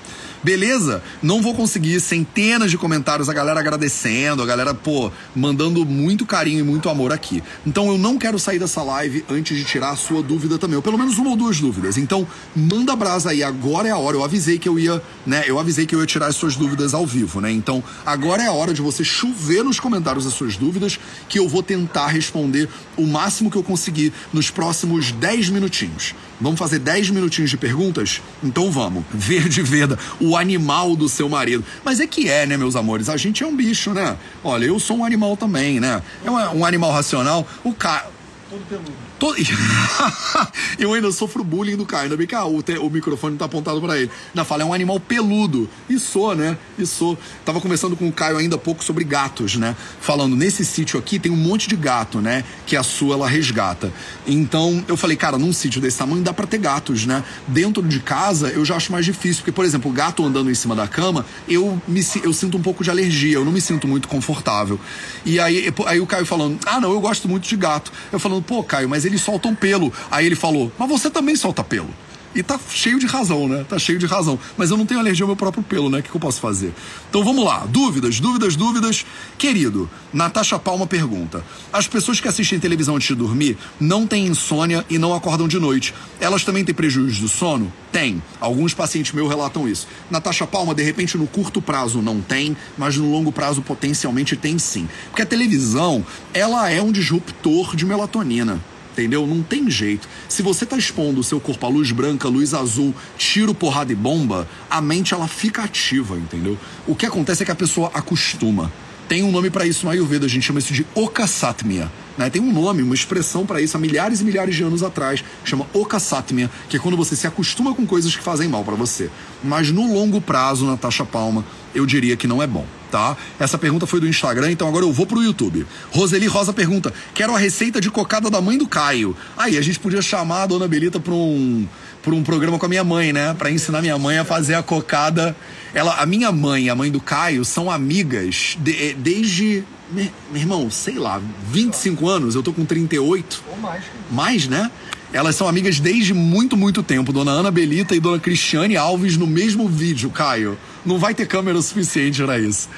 Beleza? 0.42 1.02
Não 1.22 1.42
vou 1.42 1.54
conseguir 1.54 2.00
centenas 2.00 2.70
de 2.70 2.78
comentários, 2.78 3.28
a 3.28 3.32
galera 3.32 3.60
agradecendo, 3.60 4.42
a 4.42 4.46
galera, 4.46 4.74
pô, 4.74 5.10
mandando 5.34 5.84
muito 5.84 6.24
carinho 6.24 6.60
e 6.60 6.62
muito 6.62 6.88
amor 6.88 7.12
aqui. 7.12 7.42
Então 7.66 7.88
eu 7.88 7.98
não 7.98 8.18
quero 8.18 8.38
sair 8.38 8.58
dessa 8.58 8.82
live 8.82 9.24
antes 9.28 9.56
de 9.56 9.64
tirar 9.64 9.90
a 9.90 9.96
sua 9.96 10.22
dúvida 10.22 10.58
também, 10.58 10.76
ou 10.76 10.82
pelo 10.82 10.98
menos 10.98 11.18
uma 11.18 11.30
ou 11.30 11.36
duas 11.36 11.60
dúvidas. 11.60 11.96
Então, 11.96 12.26
manda 12.54 12.94
brasa 12.94 13.30
aí, 13.30 13.42
agora 13.42 13.88
é 13.88 13.90
a 13.90 13.96
hora. 13.96 14.16
Eu 14.16 14.24
avisei 14.24 14.58
que 14.58 14.68
eu 14.68 14.78
ia, 14.78 15.02
né? 15.26 15.44
Eu 15.46 15.58
avisei 15.58 15.86
que 15.86 15.94
eu 15.94 16.00
ia 16.00 16.06
tirar 16.06 16.26
as 16.26 16.36
suas 16.36 16.56
dúvidas 16.56 16.94
ao 16.94 17.06
vivo, 17.06 17.40
né? 17.40 17.50
Então, 17.50 17.82
agora 18.04 18.42
é 18.42 18.46
a 18.46 18.52
hora 18.52 18.72
de 18.72 18.82
você 18.82 19.02
chover 19.02 19.64
nos 19.64 19.80
comentários 19.80 20.26
as 20.26 20.32
suas 20.32 20.56
dúvidas, 20.56 20.98
que 21.28 21.38
eu 21.38 21.48
vou 21.48 21.62
tentar 21.62 22.08
responder 22.08 22.68
o 22.96 23.06
máximo 23.06 23.50
que 23.50 23.56
eu 23.56 23.62
conseguir 23.62 24.12
nos 24.32 24.50
próximos 24.50 25.12
10 25.12 25.48
minutinhos. 25.50 26.14
Vamos 26.40 26.58
fazer 26.58 26.78
10 26.78 27.10
minutinhos 27.10 27.50
de 27.50 27.56
perguntas? 27.56 28.20
Então 28.42 28.70
vamos. 28.70 29.04
Verde 29.12 29.62
Veda, 29.62 29.98
o 30.20 30.35
animal 30.36 30.96
do 30.96 31.08
seu 31.08 31.28
marido. 31.28 31.64
Mas 31.84 32.00
é 32.00 32.06
que 32.06 32.28
é, 32.28 32.46
né, 32.46 32.56
meus 32.56 32.76
amores? 32.76 33.08
A 33.08 33.16
gente 33.16 33.42
é 33.42 33.46
um 33.46 33.54
bicho, 33.54 33.92
né? 33.92 34.16
Olha, 34.42 34.64
eu 34.66 34.78
sou 34.78 34.98
um 34.98 35.04
animal 35.04 35.36
também, 35.36 35.80
né? 35.80 36.02
É 36.24 36.30
um, 36.30 36.60
um 36.60 36.64
animal 36.64 36.92
racional. 36.92 37.46
O 37.64 37.72
cara. 37.72 38.10
Todo 38.50 38.64
peludo. 38.68 39.05
Eu 40.78 40.92
ainda 40.92 41.10
sofro 41.10 41.42
bullying 41.42 41.76
do 41.76 41.86
Caio. 41.86 42.04
Ainda 42.04 42.16
bem 42.16 42.26
que 42.26 42.34
ah, 42.34 42.44
o, 42.44 42.62
te... 42.62 42.76
o 42.78 42.90
microfone 42.90 43.36
tá 43.36 43.46
apontado 43.46 43.80
para 43.80 43.98
ele. 43.98 44.10
Ainda 44.28 44.44
fala, 44.44 44.62
é 44.62 44.66
um 44.66 44.74
animal 44.74 45.00
peludo. 45.00 45.68
E 45.88 45.98
sou, 45.98 46.34
né? 46.34 46.56
E 46.78 46.86
sou. 46.86 47.18
Tava 47.44 47.60
conversando 47.60 47.96
com 47.96 48.06
o 48.08 48.12
Caio 48.12 48.36
ainda 48.36 48.56
há 48.56 48.58
pouco 48.58 48.84
sobre 48.84 49.04
gatos, 49.04 49.56
né? 49.56 49.74
Falando, 50.00 50.36
nesse 50.36 50.64
sítio 50.64 50.98
aqui 50.98 51.18
tem 51.18 51.32
um 51.32 51.36
monte 51.36 51.68
de 51.68 51.76
gato, 51.76 52.20
né? 52.20 52.44
Que 52.66 52.76
a 52.76 52.82
sua 52.82 53.14
ela 53.14 53.28
resgata. 53.28 53.92
Então 54.26 54.84
eu 54.86 54.96
falei, 54.96 55.16
cara, 55.16 55.38
num 55.38 55.52
sítio 55.52 55.80
desse 55.80 55.96
tamanho 55.96 56.22
dá 56.22 56.32
pra 56.32 56.46
ter 56.46 56.58
gatos, 56.58 57.06
né? 57.06 57.24
Dentro 57.48 57.82
de 57.82 58.00
casa 58.00 58.48
eu 58.48 58.64
já 58.64 58.76
acho 58.76 58.92
mais 58.92 59.04
difícil. 59.04 59.36
Porque, 59.36 59.52
por 59.52 59.64
exemplo, 59.64 59.90
o 59.90 59.94
gato 59.94 60.24
andando 60.24 60.50
em 60.50 60.54
cima 60.54 60.74
da 60.74 60.86
cama, 60.86 61.24
eu, 61.48 61.80
me, 61.88 62.04
eu 62.22 62.32
sinto 62.32 62.58
um 62.58 62.62
pouco 62.62 62.84
de 62.84 62.90
alergia. 62.90 63.36
Eu 63.36 63.44
não 63.44 63.52
me 63.52 63.60
sinto 63.60 63.88
muito 63.88 64.08
confortável. 64.08 64.78
E 65.24 65.40
aí, 65.40 65.72
aí 65.86 66.00
o 66.00 66.06
Caio 66.06 66.26
falando, 66.26 66.58
ah, 66.66 66.80
não, 66.80 66.92
eu 66.92 67.00
gosto 67.00 67.28
muito 67.28 67.48
de 67.48 67.56
gato. 67.56 67.90
Eu 68.12 68.18
falando, 68.18 68.42
pô, 68.42 68.62
Caio, 68.62 68.88
mas 68.88 69.05
eles 69.06 69.22
soltam 69.22 69.54
pelo. 69.54 69.92
Aí 70.10 70.26
ele 70.26 70.36
falou, 70.36 70.72
mas 70.78 70.88
você 70.88 71.10
também 71.10 71.36
solta 71.36 71.62
pelo. 71.62 71.88
E 72.36 72.42
tá 72.42 72.60
cheio 72.68 72.98
de 72.98 73.06
razão, 73.06 73.48
né? 73.48 73.64
Tá 73.66 73.78
cheio 73.78 73.98
de 73.98 74.04
razão. 74.04 74.38
Mas 74.58 74.70
eu 74.70 74.76
não 74.76 74.84
tenho 74.84 75.00
alergia 75.00 75.24
ao 75.24 75.26
meu 75.26 75.36
próprio 75.36 75.62
pelo, 75.62 75.88
né? 75.88 76.00
O 76.00 76.02
que, 76.02 76.10
que 76.10 76.16
eu 76.16 76.20
posso 76.20 76.38
fazer? 76.38 76.70
Então 77.08 77.24
vamos 77.24 77.42
lá. 77.42 77.64
Dúvidas, 77.66 78.20
dúvidas, 78.20 78.54
dúvidas. 78.54 79.06
Querido, 79.38 79.88
Natasha 80.12 80.58
Palma 80.58 80.86
pergunta: 80.86 81.42
As 81.72 81.88
pessoas 81.88 82.20
que 82.20 82.28
assistem 82.28 82.60
televisão 82.60 82.96
antes 82.96 83.08
de 83.08 83.14
dormir 83.14 83.56
não 83.80 84.06
têm 84.06 84.26
insônia 84.26 84.84
e 84.90 84.98
não 84.98 85.14
acordam 85.14 85.48
de 85.48 85.58
noite. 85.58 85.94
Elas 86.20 86.44
também 86.44 86.62
têm 86.62 86.74
prejuízo 86.74 87.22
do 87.22 87.28
sono? 87.28 87.72
Tem. 87.90 88.22
Alguns 88.38 88.74
pacientes 88.74 89.12
meus 89.12 89.30
relatam 89.30 89.66
isso. 89.66 89.88
Natasha 90.10 90.46
Palma, 90.46 90.74
de 90.74 90.82
repente, 90.82 91.16
no 91.16 91.26
curto 91.26 91.62
prazo 91.62 92.02
não 92.02 92.20
tem, 92.20 92.54
mas 92.76 92.98
no 92.98 93.10
longo 93.10 93.32
prazo 93.32 93.62
potencialmente 93.62 94.36
tem 94.36 94.58
sim. 94.58 94.86
Porque 95.06 95.22
a 95.22 95.26
televisão, 95.26 96.04
ela 96.34 96.68
é 96.68 96.82
um 96.82 96.92
disruptor 96.92 97.74
de 97.74 97.86
melatonina 97.86 98.60
entendeu? 98.96 99.26
Não 99.26 99.42
tem 99.42 99.70
jeito. 99.70 100.08
Se 100.28 100.42
você 100.42 100.64
está 100.64 100.76
expondo 100.76 101.20
o 101.20 101.24
seu 101.24 101.38
corpo 101.38 101.66
à 101.66 101.68
luz 101.68 101.92
branca, 101.92 102.28
luz 102.28 102.54
azul, 102.54 102.94
tiro, 103.18 103.54
porrada 103.54 103.92
e 103.92 103.94
bomba, 103.94 104.48
a 104.70 104.80
mente 104.80 105.12
ela 105.12 105.28
fica 105.28 105.62
ativa, 105.62 106.16
entendeu? 106.16 106.58
O 106.86 106.94
que 106.94 107.04
acontece 107.04 107.42
é 107.42 107.46
que 107.46 107.52
a 107.52 107.56
pessoa 107.56 107.90
acostuma. 107.92 108.72
Tem 109.08 109.22
um 109.22 109.30
nome 109.30 109.50
para 109.50 109.64
isso 109.64 109.84
no 109.84 109.92
Ayurveda, 109.92 110.26
a 110.26 110.28
gente 110.28 110.44
chama 110.44 110.58
isso 110.58 110.72
de 110.72 110.84
Okasatmia. 110.92 111.92
Né? 112.18 112.28
Tem 112.28 112.42
um 112.42 112.52
nome, 112.52 112.82
uma 112.82 112.94
expressão 112.94 113.46
para 113.46 113.60
isso 113.60 113.76
há 113.76 113.80
milhares 113.80 114.20
e 114.20 114.24
milhares 114.24 114.56
de 114.56 114.64
anos 114.64 114.82
atrás, 114.82 115.22
chama 115.44 115.66
Okasatmia, 115.72 116.50
que 116.68 116.76
é 116.76 116.80
quando 116.80 116.96
você 116.96 117.14
se 117.14 117.26
acostuma 117.26 117.72
com 117.72 117.86
coisas 117.86 118.16
que 118.16 118.22
fazem 118.22 118.48
mal 118.48 118.64
para 118.64 118.74
você. 118.74 119.08
Mas 119.44 119.70
no 119.70 119.92
longo 119.92 120.20
prazo, 120.20 120.66
na 120.66 120.76
taxa 120.76 121.04
palma, 121.04 121.44
eu 121.72 121.86
diria 121.86 122.16
que 122.16 122.26
não 122.26 122.42
é 122.42 122.46
bom 122.46 122.66
tá? 122.90 123.16
Essa 123.38 123.58
pergunta 123.58 123.86
foi 123.86 124.00
do 124.00 124.08
Instagram, 124.08 124.50
então 124.50 124.68
agora 124.68 124.84
eu 124.84 124.92
vou 124.92 125.06
pro 125.06 125.22
YouTube. 125.22 125.66
Roseli 125.90 126.26
Rosa 126.26 126.52
pergunta: 126.52 126.92
quero 127.14 127.34
a 127.34 127.38
receita 127.38 127.80
de 127.80 127.90
cocada 127.90 128.30
da 128.30 128.40
mãe 128.40 128.58
do 128.58 128.66
Caio. 128.66 129.16
Aí, 129.36 129.56
a 129.56 129.62
gente 129.62 129.78
podia 129.78 130.02
chamar 130.02 130.42
a 130.42 130.46
dona 130.46 130.68
Belita 130.68 130.98
pra 130.98 131.12
um, 131.12 131.66
pra 132.02 132.14
um 132.14 132.22
programa 132.22 132.58
com 132.58 132.66
a 132.66 132.68
minha 132.68 132.84
mãe, 132.84 133.12
né? 133.12 133.34
Pra 133.34 133.50
ensinar 133.50 133.82
minha 133.82 133.98
mãe 133.98 134.18
a 134.18 134.24
fazer 134.24 134.54
a 134.54 134.62
cocada. 134.62 135.36
Ela, 135.74 135.96
a 135.96 136.06
minha 136.06 136.32
mãe 136.32 136.64
e 136.64 136.70
a 136.70 136.74
mãe 136.74 136.90
do 136.90 137.00
Caio 137.00 137.44
são 137.44 137.70
amigas 137.70 138.56
de, 138.60 138.72
eh, 138.72 138.94
desde. 138.96 139.64
Meu 139.92 140.10
irmão, 140.34 140.68
sei 140.68 140.98
lá, 140.98 141.20
25 141.48 142.08
anos, 142.08 142.34
eu 142.34 142.42
tô 142.42 142.52
com 142.52 142.64
38. 142.64 143.44
Ou 143.48 143.56
mais. 143.58 143.84
Mais, 144.10 144.48
né? 144.48 144.70
Elas 145.16 145.34
são 145.34 145.48
amigas 145.48 145.80
desde 145.80 146.12
muito, 146.12 146.58
muito 146.58 146.82
tempo. 146.82 147.10
Dona 147.10 147.30
Ana 147.30 147.50
Belita 147.50 147.96
e 147.96 148.00
Dona 148.00 148.20
Cristiane 148.20 148.76
Alves 148.76 149.16
no 149.16 149.26
mesmo 149.26 149.66
vídeo, 149.66 150.10
Caio. 150.10 150.58
Não 150.84 150.98
vai 150.98 151.14
ter 151.14 151.26
câmera 151.26 151.56
o 151.56 151.62
suficiente 151.62 152.22
para 152.22 152.38
isso. 152.38 152.68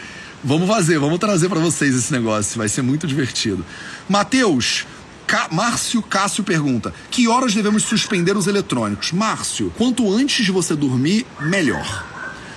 Vamos 0.45 0.69
fazer, 0.69 1.01
vamos 1.01 1.19
trazer 1.19 1.49
para 1.49 1.59
vocês 1.59 1.97
esse 1.97 2.13
negócio. 2.13 2.57
Vai 2.57 2.69
ser 2.69 2.83
muito 2.83 3.09
divertido. 3.09 3.67
Matheus, 4.09 4.87
Ca... 5.27 5.49
Márcio 5.51 6.01
Cássio 6.01 6.45
pergunta: 6.45 6.95
Que 7.11 7.27
horas 7.27 7.53
devemos 7.53 7.83
suspender 7.83 8.37
os 8.37 8.47
eletrônicos? 8.47 9.11
Márcio, 9.11 9.73
quanto 9.77 10.09
antes 10.15 10.47
de 10.47 10.53
você 10.53 10.77
dormir, 10.77 11.27
melhor. 11.41 12.07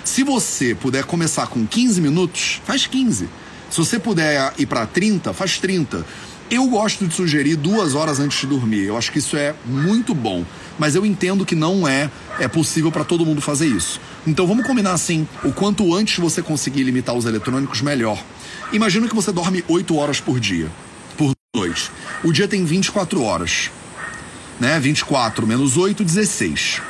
Se 0.03 0.21
você 0.23 0.75
puder 0.75 1.05
começar 1.05 1.47
com 1.47 1.65
15 1.65 1.99
minutos, 1.99 2.61
faz 2.65 2.85
15. 2.85 3.27
Se 3.71 3.77
você 3.77 3.97
puder 3.97 4.53
ir 4.59 4.67
para 4.67 4.85
30, 4.85 5.33
faz 5.33 5.57
30. 5.57 6.05
Eu 6.51 6.67
gosto 6.67 7.07
de 7.07 7.15
sugerir 7.15 7.55
duas 7.55 7.95
horas 7.95 8.19
antes 8.19 8.41
de 8.41 8.45
dormir. 8.45 8.83
Eu 8.83 8.97
acho 8.97 9.09
que 9.09 9.19
isso 9.19 9.37
é 9.37 9.55
muito 9.65 10.13
bom. 10.13 10.45
Mas 10.77 10.95
eu 10.95 11.05
entendo 11.05 11.45
que 11.45 11.55
não 11.55 11.87
é, 11.87 12.11
é 12.39 12.47
possível 12.49 12.91
para 12.91 13.05
todo 13.05 13.25
mundo 13.25 13.39
fazer 13.39 13.67
isso. 13.67 14.01
Então 14.27 14.45
vamos 14.45 14.67
combinar 14.67 14.91
assim: 14.91 15.25
o 15.45 15.53
quanto 15.53 15.95
antes 15.95 16.19
você 16.19 16.41
conseguir 16.41 16.83
limitar 16.83 17.15
os 17.15 17.23
eletrônicos, 17.23 17.81
melhor. 17.81 18.21
Imagina 18.73 19.07
que 19.07 19.15
você 19.15 19.31
dorme 19.31 19.63
8 19.65 19.95
horas 19.95 20.19
por 20.19 20.41
dia, 20.41 20.69
por 21.17 21.31
noite. 21.55 21.89
O 22.21 22.33
dia 22.33 22.49
tem 22.49 22.65
24 22.65 23.23
horas. 23.23 23.71
Né? 24.59 24.77
24 24.77 25.47
menos 25.47 25.77
8, 25.77 26.03
16. 26.03 26.81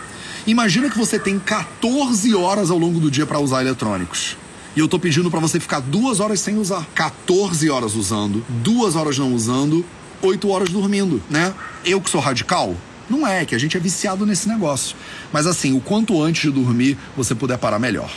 Imagina 0.48 0.90
que 0.90 0.98
você 0.98 1.20
tem 1.20 1.38
14 1.38 2.34
horas 2.34 2.72
ao 2.72 2.80
longo 2.80 3.00
do 3.00 3.12
dia 3.12 3.28
para 3.28 3.38
usar 3.38 3.62
eletrônicos. 3.62 4.36
E 4.76 4.80
eu 4.80 4.88
tô 4.88 4.98
pedindo 4.98 5.30
para 5.30 5.40
você 5.40 5.60
ficar 5.60 5.80
duas 5.82 6.20
horas 6.20 6.40
sem 6.40 6.58
usar. 6.58 6.86
14 6.96 7.70
horas 7.70 7.96
usando, 7.96 8.46
duas 8.50 8.96
horas 8.96 9.18
não 9.18 9.34
usando, 9.34 9.86
8 10.22 10.50
horas 10.50 10.70
dormindo, 10.70 11.22
né? 11.30 11.54
Eu 11.84 12.00
que 12.00 12.10
sou 12.10 12.22
radical? 12.22 12.76
Não 13.10 13.28
é, 13.28 13.44
que 13.44 13.54
a 13.54 13.58
gente 13.58 13.76
é 13.76 13.80
viciado 13.80 14.26
nesse 14.26 14.48
negócio. 14.48 14.96
Mas 15.34 15.46
assim, 15.46 15.76
o 15.76 15.82
quanto 15.82 16.22
antes 16.22 16.44
de 16.44 16.52
dormir 16.52 16.98
você 17.18 17.36
puder 17.36 17.58
parar, 17.58 17.80
melhor. 17.80 18.10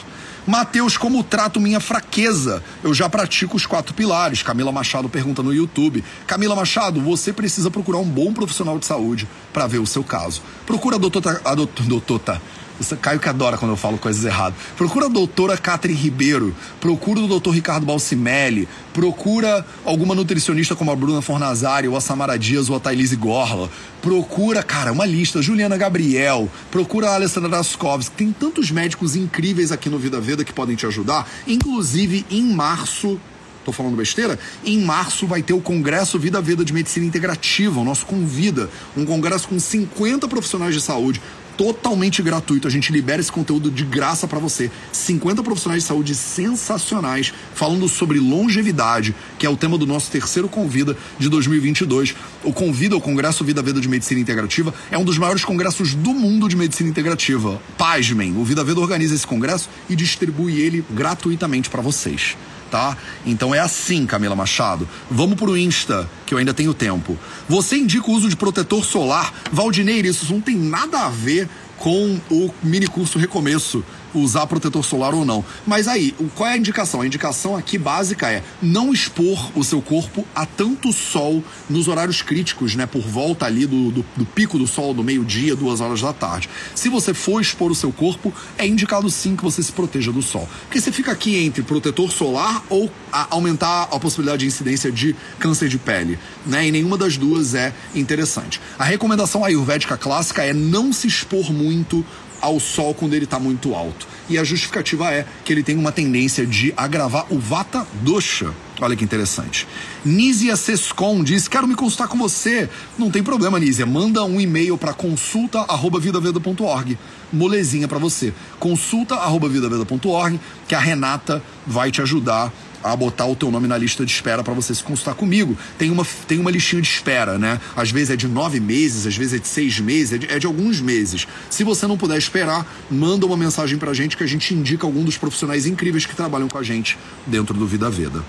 Mateus, 0.46 0.98
como 0.98 1.24
trato 1.24 1.58
minha 1.58 1.80
fraqueza? 1.80 2.62
Eu 2.82 2.92
já 2.92 3.08
pratico 3.08 3.56
os 3.56 3.64
quatro 3.64 3.94
pilares. 3.94 4.42
Camila 4.42 4.70
Machado 4.70 5.08
pergunta 5.08 5.42
no 5.42 5.54
YouTube. 5.54 6.04
Camila 6.26 6.54
Machado, 6.54 7.00
você 7.00 7.32
precisa 7.32 7.70
procurar 7.70 7.98
um 7.98 8.04
bom 8.04 8.32
profissional 8.32 8.78
de 8.78 8.84
saúde 8.84 9.26
para 9.54 9.66
ver 9.66 9.78
o 9.78 9.86
seu 9.86 10.04
caso. 10.04 10.42
Procura 10.66 10.96
a 10.96 10.98
doutora. 10.98 11.40
A 11.44 11.54
doutora 11.54 12.42
você, 12.78 12.96
Caio 12.96 13.20
que 13.20 13.28
adora 13.28 13.56
quando 13.56 13.72
eu 13.72 13.76
falo 13.76 13.98
coisas 13.98 14.24
erradas. 14.24 14.58
Procura 14.76 15.06
a 15.06 15.08
doutora 15.08 15.56
Catherine 15.56 15.98
Ribeiro, 15.98 16.54
procura 16.80 17.20
o 17.20 17.28
doutor 17.28 17.52
Ricardo 17.52 17.86
Balsimelli, 17.86 18.68
procura 18.92 19.64
alguma 19.84 20.14
nutricionista 20.14 20.74
como 20.74 20.90
a 20.90 20.96
Bruna 20.96 21.22
Fornazari, 21.22 21.86
ou 21.86 21.96
a 21.96 22.00
Samara 22.00 22.36
Dias, 22.36 22.68
ou 22.68 22.76
a 22.76 22.80
Thailise 22.80 23.16
Gorla. 23.16 23.70
Procura, 24.02 24.62
cara, 24.62 24.92
uma 24.92 25.06
lista, 25.06 25.40
Juliana 25.40 25.76
Gabriel, 25.76 26.50
procura 26.70 27.10
a 27.10 27.14
Alessandra 27.14 27.48
Daskovski. 27.48 28.14
Tem 28.16 28.32
tantos 28.32 28.70
médicos 28.70 29.14
incríveis 29.14 29.70
aqui 29.70 29.88
no 29.88 29.98
Vida 29.98 30.20
Veda 30.20 30.44
que 30.44 30.52
podem 30.52 30.76
te 30.76 30.86
ajudar. 30.86 31.28
Inclusive, 31.46 32.26
em 32.30 32.52
março, 32.52 33.20
tô 33.64 33.72
falando 33.72 33.96
besteira? 33.96 34.38
Em 34.64 34.80
março 34.80 35.26
vai 35.26 35.42
ter 35.42 35.54
o 35.54 35.60
Congresso 35.60 36.18
Vida 36.18 36.40
Veda 36.40 36.64
de 36.64 36.72
Medicina 36.72 37.06
Integrativa, 37.06 37.80
o 37.80 37.84
nosso 37.84 38.04
convida, 38.04 38.68
um 38.96 39.06
congresso 39.06 39.48
com 39.48 39.58
50 39.58 40.28
profissionais 40.28 40.74
de 40.74 40.80
saúde, 40.80 41.20
totalmente 41.56 42.22
gratuito. 42.22 42.66
A 42.66 42.70
gente 42.70 42.92
libera 42.92 43.20
esse 43.20 43.32
conteúdo 43.32 43.70
de 43.70 43.84
graça 43.84 44.26
para 44.26 44.38
você. 44.38 44.70
50 44.92 45.42
profissionais 45.42 45.82
de 45.82 45.88
saúde 45.88 46.14
sensacionais 46.14 47.32
falando 47.54 47.88
sobre 47.88 48.18
longevidade, 48.18 49.14
que 49.38 49.46
é 49.46 49.50
o 49.50 49.56
tema 49.56 49.78
do 49.78 49.86
nosso 49.86 50.10
terceiro 50.10 50.48
Convida 50.48 50.96
de 51.18 51.28
2022. 51.28 52.14
O 52.42 52.52
Convida, 52.52 52.96
o 52.96 53.00
Congresso 53.00 53.44
Vida 53.44 53.62
Veda 53.62 53.80
de 53.80 53.88
Medicina 53.88 54.20
Integrativa, 54.20 54.74
é 54.90 54.98
um 54.98 55.04
dos 55.04 55.18
maiores 55.18 55.44
congressos 55.44 55.94
do 55.94 56.12
mundo 56.12 56.48
de 56.48 56.56
medicina 56.56 56.88
integrativa. 56.88 57.60
Pasmem, 57.76 58.36
o 58.36 58.44
Vida 58.44 58.64
Veda 58.64 58.80
organiza 58.80 59.14
esse 59.14 59.26
congresso 59.26 59.68
e 59.88 59.96
distribui 59.96 60.60
ele 60.60 60.84
gratuitamente 60.90 61.70
para 61.70 61.82
vocês 61.82 62.36
tá? 62.74 62.96
Então 63.24 63.54
é 63.54 63.60
assim, 63.60 64.04
Camila 64.04 64.34
Machado. 64.34 64.88
Vamos 65.08 65.36
pro 65.36 65.56
Insta, 65.56 66.10
que 66.26 66.34
eu 66.34 66.38
ainda 66.38 66.52
tenho 66.52 66.74
tempo. 66.74 67.16
Você 67.48 67.76
indica 67.76 68.10
o 68.10 68.12
uso 68.12 68.28
de 68.28 68.34
protetor 68.34 68.84
solar? 68.84 69.32
Valdineir, 69.52 70.04
isso 70.04 70.32
não 70.32 70.40
tem 70.40 70.56
nada 70.56 71.06
a 71.06 71.08
ver 71.08 71.48
com 71.78 72.18
o 72.28 72.52
mini 72.64 72.88
curso 72.88 73.16
Recomeço 73.16 73.84
usar 74.14 74.46
protetor 74.46 74.84
solar 74.84 75.14
ou 75.14 75.24
não. 75.24 75.44
Mas 75.66 75.88
aí, 75.88 76.14
qual 76.34 76.48
é 76.48 76.52
a 76.52 76.56
indicação? 76.56 77.00
A 77.00 77.06
indicação 77.06 77.56
aqui 77.56 77.76
básica 77.76 78.30
é 78.30 78.42
não 78.62 78.92
expor 78.92 79.50
o 79.56 79.64
seu 79.64 79.82
corpo 79.82 80.26
a 80.34 80.46
tanto 80.46 80.92
sol 80.92 81.42
nos 81.68 81.88
horários 81.88 82.22
críticos, 82.22 82.74
né? 82.74 82.86
Por 82.86 83.02
volta 83.02 83.46
ali 83.46 83.66
do, 83.66 83.90
do, 83.90 84.04
do 84.16 84.24
pico 84.24 84.58
do 84.58 84.66
sol, 84.66 84.94
do 84.94 85.02
meio-dia, 85.02 85.56
duas 85.56 85.80
horas 85.80 86.00
da 86.00 86.12
tarde. 86.12 86.48
Se 86.74 86.88
você 86.88 87.12
for 87.12 87.40
expor 87.40 87.70
o 87.70 87.74
seu 87.74 87.92
corpo, 87.92 88.32
é 88.58 88.66
indicado 88.66 89.10
sim 89.10 89.36
que 89.36 89.42
você 89.42 89.62
se 89.62 89.72
proteja 89.72 90.12
do 90.12 90.22
sol. 90.22 90.48
Porque 90.62 90.80
você 90.80 90.92
fica 90.92 91.12
aqui 91.12 91.36
entre 91.44 91.62
protetor 91.62 92.10
solar 92.10 92.64
ou 92.68 92.90
a, 93.12 93.28
aumentar 93.30 93.82
a 93.84 93.98
possibilidade 93.98 94.40
de 94.40 94.46
incidência 94.46 94.90
de 94.90 95.14
câncer 95.38 95.68
de 95.68 95.78
pele, 95.78 96.18
né? 96.46 96.66
E 96.66 96.70
nenhuma 96.70 96.96
das 96.96 97.16
duas 97.16 97.54
é 97.54 97.72
interessante. 97.94 98.60
A 98.78 98.84
recomendação 98.84 99.44
ayurvédica 99.44 99.96
clássica 99.96 100.42
é 100.42 100.52
não 100.52 100.92
se 100.92 101.06
expor 101.06 101.52
muito 101.52 102.04
ao 102.44 102.60
sol 102.60 102.94
quando 102.94 103.14
ele 103.14 103.24
está 103.24 103.38
muito 103.38 103.74
alto. 103.74 104.06
E 104.28 104.38
a 104.38 104.44
justificativa 104.44 105.10
é 105.10 105.26
que 105.44 105.52
ele 105.52 105.62
tem 105.62 105.76
uma 105.76 105.90
tendência 105.90 106.46
de 106.46 106.72
agravar 106.76 107.26
o 107.30 107.38
Vata 107.38 107.86
Dosha. 108.02 108.52
Olha 108.80 108.96
que 108.96 109.04
interessante. 109.04 109.66
Nízia 110.04 110.56
Sescon 110.56 111.22
diz: 111.22 111.48
Quero 111.48 111.66
me 111.66 111.74
consultar 111.74 112.08
com 112.08 112.18
você. 112.18 112.68
Não 112.98 113.10
tem 113.10 113.22
problema, 113.22 113.58
Nízia. 113.58 113.86
Manda 113.86 114.24
um 114.24 114.40
e-mail 114.40 114.76
para 114.76 114.92
consulta.vidaveda.org. 114.92 116.98
Molezinha 117.32 117.88
para 117.88 117.98
você. 117.98 118.32
Consulta.vidaveda.org, 118.58 120.40
que 120.68 120.74
a 120.74 120.80
Renata 120.80 121.42
vai 121.66 121.90
te 121.90 122.02
ajudar 122.02 122.52
a 122.84 122.94
botar 122.94 123.26
o 123.26 123.34
teu 123.34 123.50
nome 123.50 123.66
na 123.66 123.78
lista 123.78 124.04
de 124.04 124.12
espera 124.12 124.44
para 124.44 124.52
você 124.52 124.74
se 124.74 124.84
consultar 124.84 125.14
comigo. 125.14 125.56
Tem 125.78 125.90
uma, 125.90 126.06
tem 126.28 126.38
uma 126.38 126.50
listinha 126.50 126.82
de 126.82 126.88
espera, 126.88 127.38
né? 127.38 127.58
Às 127.74 127.90
vezes 127.90 128.10
é 128.10 128.16
de 128.16 128.28
nove 128.28 128.60
meses, 128.60 129.06
às 129.06 129.16
vezes 129.16 129.32
é 129.32 129.38
de 129.38 129.48
seis 129.48 129.80
meses, 129.80 130.12
é 130.12 130.18
de, 130.18 130.30
é 130.30 130.38
de 130.38 130.46
alguns 130.46 130.80
meses. 130.80 131.26
Se 131.48 131.64
você 131.64 131.86
não 131.86 131.96
puder 131.96 132.18
esperar, 132.18 132.66
manda 132.90 133.24
uma 133.24 133.36
mensagem 133.36 133.78
pra 133.78 133.94
gente 133.94 134.16
que 134.16 134.22
a 134.22 134.26
gente 134.26 134.54
indica 134.54 134.86
algum 134.86 135.02
dos 135.02 135.16
profissionais 135.16 135.66
incríveis 135.66 136.04
que 136.04 136.14
trabalham 136.14 136.48
com 136.48 136.58
a 136.58 136.62
gente 136.62 136.98
dentro 137.26 137.54
do 137.54 137.66
Vida 137.66 137.88
Veda. 137.88 138.22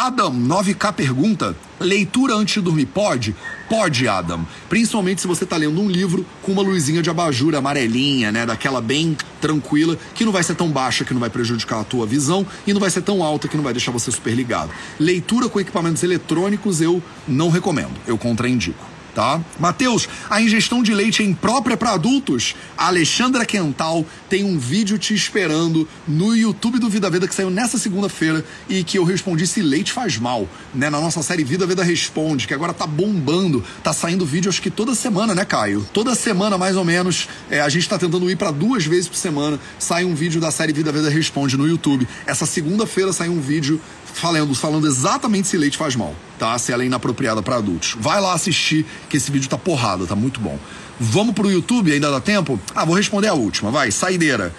Adam 0.00 0.32
9K 0.32 0.92
pergunta: 0.92 1.56
leitura 1.80 2.32
antes 2.32 2.54
de 2.54 2.60
dormir 2.60 2.86
pode? 2.86 3.34
Pode, 3.68 4.06
Adam. 4.06 4.46
Principalmente 4.68 5.20
se 5.20 5.26
você 5.26 5.42
está 5.42 5.56
lendo 5.56 5.80
um 5.80 5.90
livro 5.90 6.24
com 6.40 6.52
uma 6.52 6.62
luzinha 6.62 7.02
de 7.02 7.10
abajur 7.10 7.52
amarelinha, 7.56 8.30
né? 8.30 8.46
Daquela 8.46 8.80
bem 8.80 9.16
tranquila, 9.40 9.98
que 10.14 10.24
não 10.24 10.30
vai 10.30 10.44
ser 10.44 10.54
tão 10.54 10.70
baixa 10.70 11.04
que 11.04 11.12
não 11.12 11.18
vai 11.18 11.28
prejudicar 11.28 11.80
a 11.80 11.84
tua 11.84 12.06
visão 12.06 12.46
e 12.64 12.72
não 12.72 12.80
vai 12.80 12.90
ser 12.90 13.02
tão 13.02 13.24
alta 13.24 13.48
que 13.48 13.56
não 13.56 13.64
vai 13.64 13.72
deixar 13.72 13.90
você 13.90 14.12
super 14.12 14.32
ligado. 14.34 14.70
Leitura 15.00 15.48
com 15.48 15.58
equipamentos 15.58 16.04
eletrônicos 16.04 16.80
eu 16.80 17.02
não 17.26 17.50
recomendo, 17.50 17.98
eu 18.06 18.16
contraindico 18.16 18.97
tá? 19.18 19.40
Mateus, 19.58 20.08
a 20.30 20.40
ingestão 20.40 20.80
de 20.80 20.94
leite 20.94 21.24
é 21.24 21.26
imprópria 21.26 21.76
para 21.76 21.90
adultos? 21.90 22.54
A 22.76 22.86
Alexandra 22.86 23.44
Quental 23.44 24.06
tem 24.30 24.44
um 24.44 24.56
vídeo 24.56 24.96
te 24.96 25.12
esperando 25.12 25.88
no 26.06 26.36
YouTube 26.36 26.78
do 26.78 26.88
Vida 26.88 27.10
Veda 27.10 27.26
que 27.26 27.34
saiu 27.34 27.50
nessa 27.50 27.78
segunda-feira 27.78 28.44
e 28.68 28.84
que 28.84 28.96
eu 28.96 29.02
respondi 29.02 29.44
se 29.44 29.60
leite 29.60 29.90
faz 29.90 30.18
mal, 30.18 30.48
né? 30.72 30.88
Na 30.88 31.00
nossa 31.00 31.20
série 31.20 31.42
Vida 31.42 31.66
Veda 31.66 31.82
Responde, 31.82 32.46
que 32.46 32.54
agora 32.54 32.72
tá 32.72 32.86
bombando, 32.86 33.64
tá 33.82 33.92
saindo 33.92 34.24
vídeo 34.24 34.48
acho 34.48 34.62
que 34.62 34.70
toda 34.70 34.94
semana, 34.94 35.34
né, 35.34 35.44
Caio? 35.44 35.84
Toda 35.92 36.14
semana, 36.14 36.56
mais 36.56 36.76
ou 36.76 36.84
menos, 36.84 37.28
é, 37.50 37.60
a 37.60 37.68
gente 37.68 37.88
tá 37.88 37.98
tentando 37.98 38.30
ir 38.30 38.36
para 38.36 38.52
duas 38.52 38.86
vezes 38.86 39.08
por 39.08 39.16
semana, 39.16 39.58
sai 39.80 40.04
um 40.04 40.14
vídeo 40.14 40.40
da 40.40 40.52
série 40.52 40.72
Vida 40.72 40.92
Veda 40.92 41.10
Responde 41.10 41.56
no 41.56 41.66
YouTube. 41.66 42.06
Essa 42.24 42.46
segunda-feira 42.46 43.12
saiu 43.12 43.32
um 43.32 43.40
vídeo 43.40 43.80
falando, 44.12 44.54
falando 44.54 44.86
exatamente 44.86 45.48
se 45.48 45.56
leite 45.56 45.76
faz 45.76 45.94
mal, 45.96 46.14
tá? 46.38 46.58
Se 46.58 46.72
ela 46.72 46.82
é 46.82 46.86
inapropriada 46.86 47.42
para 47.42 47.56
adultos. 47.56 47.96
Vai 48.00 48.20
lá 48.20 48.32
assistir, 48.32 48.86
que 49.08 49.16
esse 49.16 49.30
vídeo 49.30 49.48
tá 49.48 49.58
porrada, 49.58 50.06
tá 50.06 50.16
muito 50.16 50.40
bom. 50.40 50.58
Vamos 51.00 51.34
pro 51.34 51.50
YouTube, 51.50 51.92
ainda 51.92 52.10
dá 52.10 52.20
tempo? 52.20 52.58
Ah, 52.74 52.84
vou 52.84 52.96
responder 52.96 53.28
a 53.28 53.34
última, 53.34 53.70
vai, 53.70 53.90
saideira. 53.90 54.54